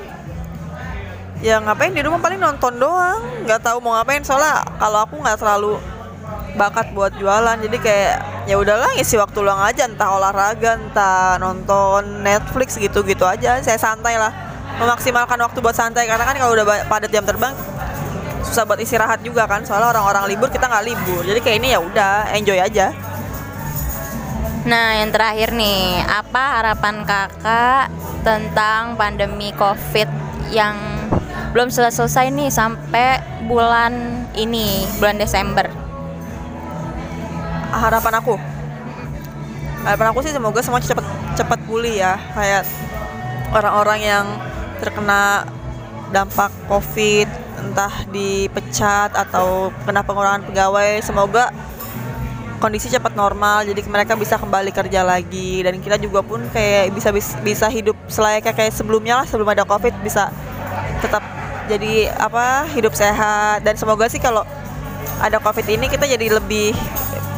ya 1.42 1.58
ngapain 1.58 1.90
di 1.90 2.06
rumah 2.06 2.22
paling 2.22 2.38
nonton 2.38 2.78
doang. 2.78 3.24
Nggak 3.50 3.66
tahu 3.66 3.82
mau 3.82 3.98
ngapain 3.98 4.22
soalnya 4.22 4.62
kalau 4.78 5.10
aku 5.10 5.18
nggak 5.18 5.42
terlalu 5.42 5.82
bakat 6.56 6.92
buat 6.92 7.16
jualan. 7.16 7.58
Jadi 7.62 7.78
kayak 7.80 8.48
ya 8.50 8.56
udahlah 8.58 8.92
ngisi 8.98 9.16
waktu 9.20 9.40
luang 9.40 9.62
aja 9.62 9.88
entah 9.88 10.10
olahraga 10.12 10.78
entah 10.80 11.38
nonton 11.38 12.24
Netflix 12.26 12.76
gitu 12.76 13.04
gitu 13.04 13.24
aja. 13.28 13.60
Saya 13.64 13.80
santai 13.80 14.20
lah. 14.20 14.32
Memaksimalkan 14.80 15.38
waktu 15.40 15.60
buat 15.60 15.76
santai. 15.76 16.08
Karena 16.08 16.24
kan 16.26 16.36
kalau 16.36 16.56
udah 16.56 16.88
padat 16.88 17.12
jam 17.12 17.24
terbang 17.28 17.54
susah 18.42 18.66
buat 18.66 18.82
istirahat 18.82 19.22
juga 19.22 19.46
kan. 19.46 19.64
Soalnya 19.64 19.94
orang-orang 19.96 20.32
libur 20.32 20.50
kita 20.52 20.68
nggak 20.68 20.86
libur. 20.86 21.22
Jadi 21.24 21.40
kayak 21.40 21.58
ini 21.62 21.68
ya 21.76 21.80
udah 21.80 22.32
enjoy 22.36 22.60
aja. 22.60 22.92
Nah, 24.62 25.02
yang 25.02 25.10
terakhir 25.10 25.58
nih, 25.58 26.06
apa 26.06 26.62
harapan 26.62 27.02
kakak 27.02 27.90
tentang 28.22 28.94
pandemi 28.94 29.50
COVID 29.58 30.06
yang 30.54 30.78
belum 31.50 31.74
selesai 31.74 32.30
nih 32.30 32.54
sampai 32.54 33.26
bulan 33.50 34.22
ini, 34.38 34.86
bulan 35.02 35.18
Desember? 35.18 35.81
Harapan 37.72 38.14
aku. 38.20 38.36
Harapan 39.82 40.08
aku 40.14 40.20
sih 40.22 40.34
semoga 40.36 40.60
semua 40.62 40.84
cepat 40.84 41.06
cepat 41.34 41.60
pulih 41.66 41.98
ya. 41.98 42.20
Kayak 42.36 42.68
orang-orang 43.56 44.00
yang 44.04 44.26
terkena 44.84 45.48
dampak 46.12 46.52
covid 46.68 47.26
entah 47.62 47.94
dipecat 48.12 49.14
atau 49.16 49.72
kena 49.86 50.02
pengurangan 50.02 50.44
pegawai 50.44 51.00
semoga 51.06 51.54
kondisi 52.58 52.90
cepat 52.90 53.14
normal 53.18 53.64
jadi 53.64 53.82
mereka 53.90 54.14
bisa 54.14 54.38
kembali 54.38 54.70
kerja 54.70 55.02
lagi. 55.02 55.66
Dan 55.66 55.82
kita 55.82 55.98
juga 55.98 56.22
pun 56.22 56.46
kayak 56.52 56.94
bisa 56.94 57.10
bis- 57.10 57.40
bisa 57.42 57.66
hidup 57.72 57.98
selayaknya 58.06 58.54
kayak 58.54 58.74
sebelumnya 58.76 59.24
lah 59.24 59.26
sebelum 59.26 59.50
ada 59.50 59.66
covid 59.66 59.96
bisa 60.06 60.30
tetap 61.02 61.26
jadi 61.66 62.14
apa 62.14 62.70
hidup 62.70 62.94
sehat. 62.94 63.66
Dan 63.66 63.74
semoga 63.80 64.06
sih 64.12 64.22
kalau 64.22 64.46
ada 65.22 65.38
covid 65.42 65.66
ini 65.66 65.90
kita 65.90 66.06
jadi 66.06 66.38
lebih 66.38 66.74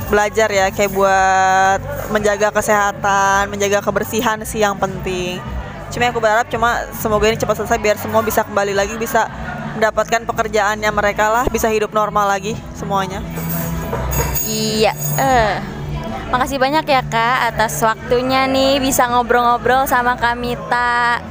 belajar 0.07 0.49
ya 0.51 0.67
kayak 0.69 0.91
buat 0.91 1.79
menjaga 2.11 2.49
kesehatan 2.53 3.49
menjaga 3.49 3.79
kebersihan 3.81 4.39
sih 4.43 4.61
yang 4.61 4.77
penting 4.77 5.39
cuma 5.93 6.09
aku 6.09 6.19
berharap 6.19 6.49
cuma 6.49 6.89
semoga 6.97 7.29
ini 7.29 7.37
cepat 7.37 7.61
selesai 7.63 7.77
biar 7.77 7.97
semua 8.01 8.25
bisa 8.25 8.41
kembali 8.41 8.73
lagi 8.73 8.97
bisa 8.97 9.29
mendapatkan 9.77 10.25
pekerjaannya 10.25 10.89
mereka 10.89 11.29
lah 11.29 11.45
bisa 11.49 11.69
hidup 11.69 11.93
normal 11.93 12.29
lagi 12.29 12.57
semuanya 12.73 13.21
Iya, 14.43 14.93
eh. 15.21 15.55
Makasih 16.33 16.57
banyak 16.57 16.85
ya 16.89 17.01
kak 17.05 17.53
atas 17.53 17.77
waktunya 17.85 18.49
nih 18.49 18.81
bisa 18.81 19.05
ngobrol-ngobrol 19.05 19.85
sama 19.85 20.17
Kamita. 20.17 21.21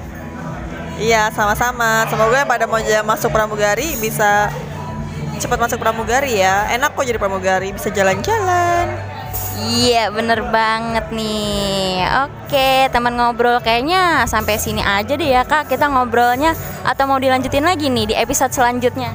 iya 1.02 1.32
sama-sama 1.34 2.06
semoga 2.06 2.46
pada 2.46 2.68
mau 2.68 2.78
masuk 2.78 3.32
pramugari 3.34 3.98
bisa 3.98 4.52
cepat 5.42 5.58
masuk 5.58 5.82
pramugari 5.82 6.38
ya. 6.38 6.70
Enak 6.70 6.94
kok 6.94 7.02
jadi 7.02 7.18
pramugari 7.18 7.74
bisa 7.74 7.90
jalan-jalan. 7.90 8.86
Iya 9.58 10.14
bener 10.14 10.46
banget 10.54 11.10
nih. 11.10 12.06
Oke 12.26 12.86
teman 12.94 13.18
ngobrol 13.18 13.58
kayaknya 13.58 14.22
sampai 14.30 14.62
sini 14.62 14.78
aja 14.78 15.18
deh 15.18 15.26
ya 15.26 15.42
kak. 15.42 15.66
Kita 15.66 15.90
ngobrolnya 15.90 16.54
atau 16.86 17.10
mau 17.10 17.18
dilanjutin 17.18 17.66
lagi 17.66 17.90
nih 17.90 18.10
di 18.10 18.14
episode 18.14 18.54
selanjutnya? 18.54 19.10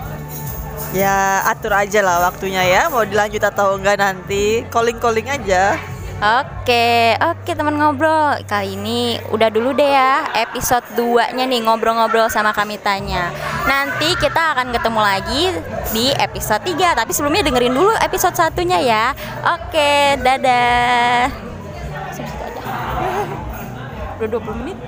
Ya 0.92 1.44
atur 1.48 1.76
aja 1.76 2.00
lah 2.04 2.28
waktunya 2.28 2.64
ya 2.64 2.92
mau 2.92 3.08
dilanjut 3.08 3.44
atau 3.48 3.80
enggak 3.80 4.00
nanti. 4.00 4.68
Calling-calling 4.68 5.32
aja 5.32 5.80
Oke, 6.18 7.14
oke 7.22 7.54
teman 7.54 7.78
ngobrol. 7.78 8.42
Kali 8.50 8.74
ini 8.74 9.22
udah 9.30 9.54
dulu 9.54 9.70
deh 9.78 9.86
ya 9.86 10.26
episode 10.34 10.82
2 10.98 11.38
nya 11.38 11.46
nih 11.46 11.62
ngobrol-ngobrol 11.62 12.26
sama 12.26 12.58
Kamitanya 12.58 13.30
Nanti 13.70 14.18
kita 14.18 14.58
akan 14.58 14.74
ketemu 14.74 14.98
lagi 14.98 15.54
di 15.94 16.10
episode 16.18 16.66
3 16.66 16.98
Tapi 16.98 17.14
sebelumnya 17.14 17.46
dengerin 17.46 17.70
dulu 17.70 17.94
episode 18.02 18.34
satunya 18.34 18.82
ya. 18.82 19.14
Oke, 19.46 20.18
dadah. 20.18 21.30
Udah 24.18 24.30
20 24.42 24.62
menit 24.66 24.87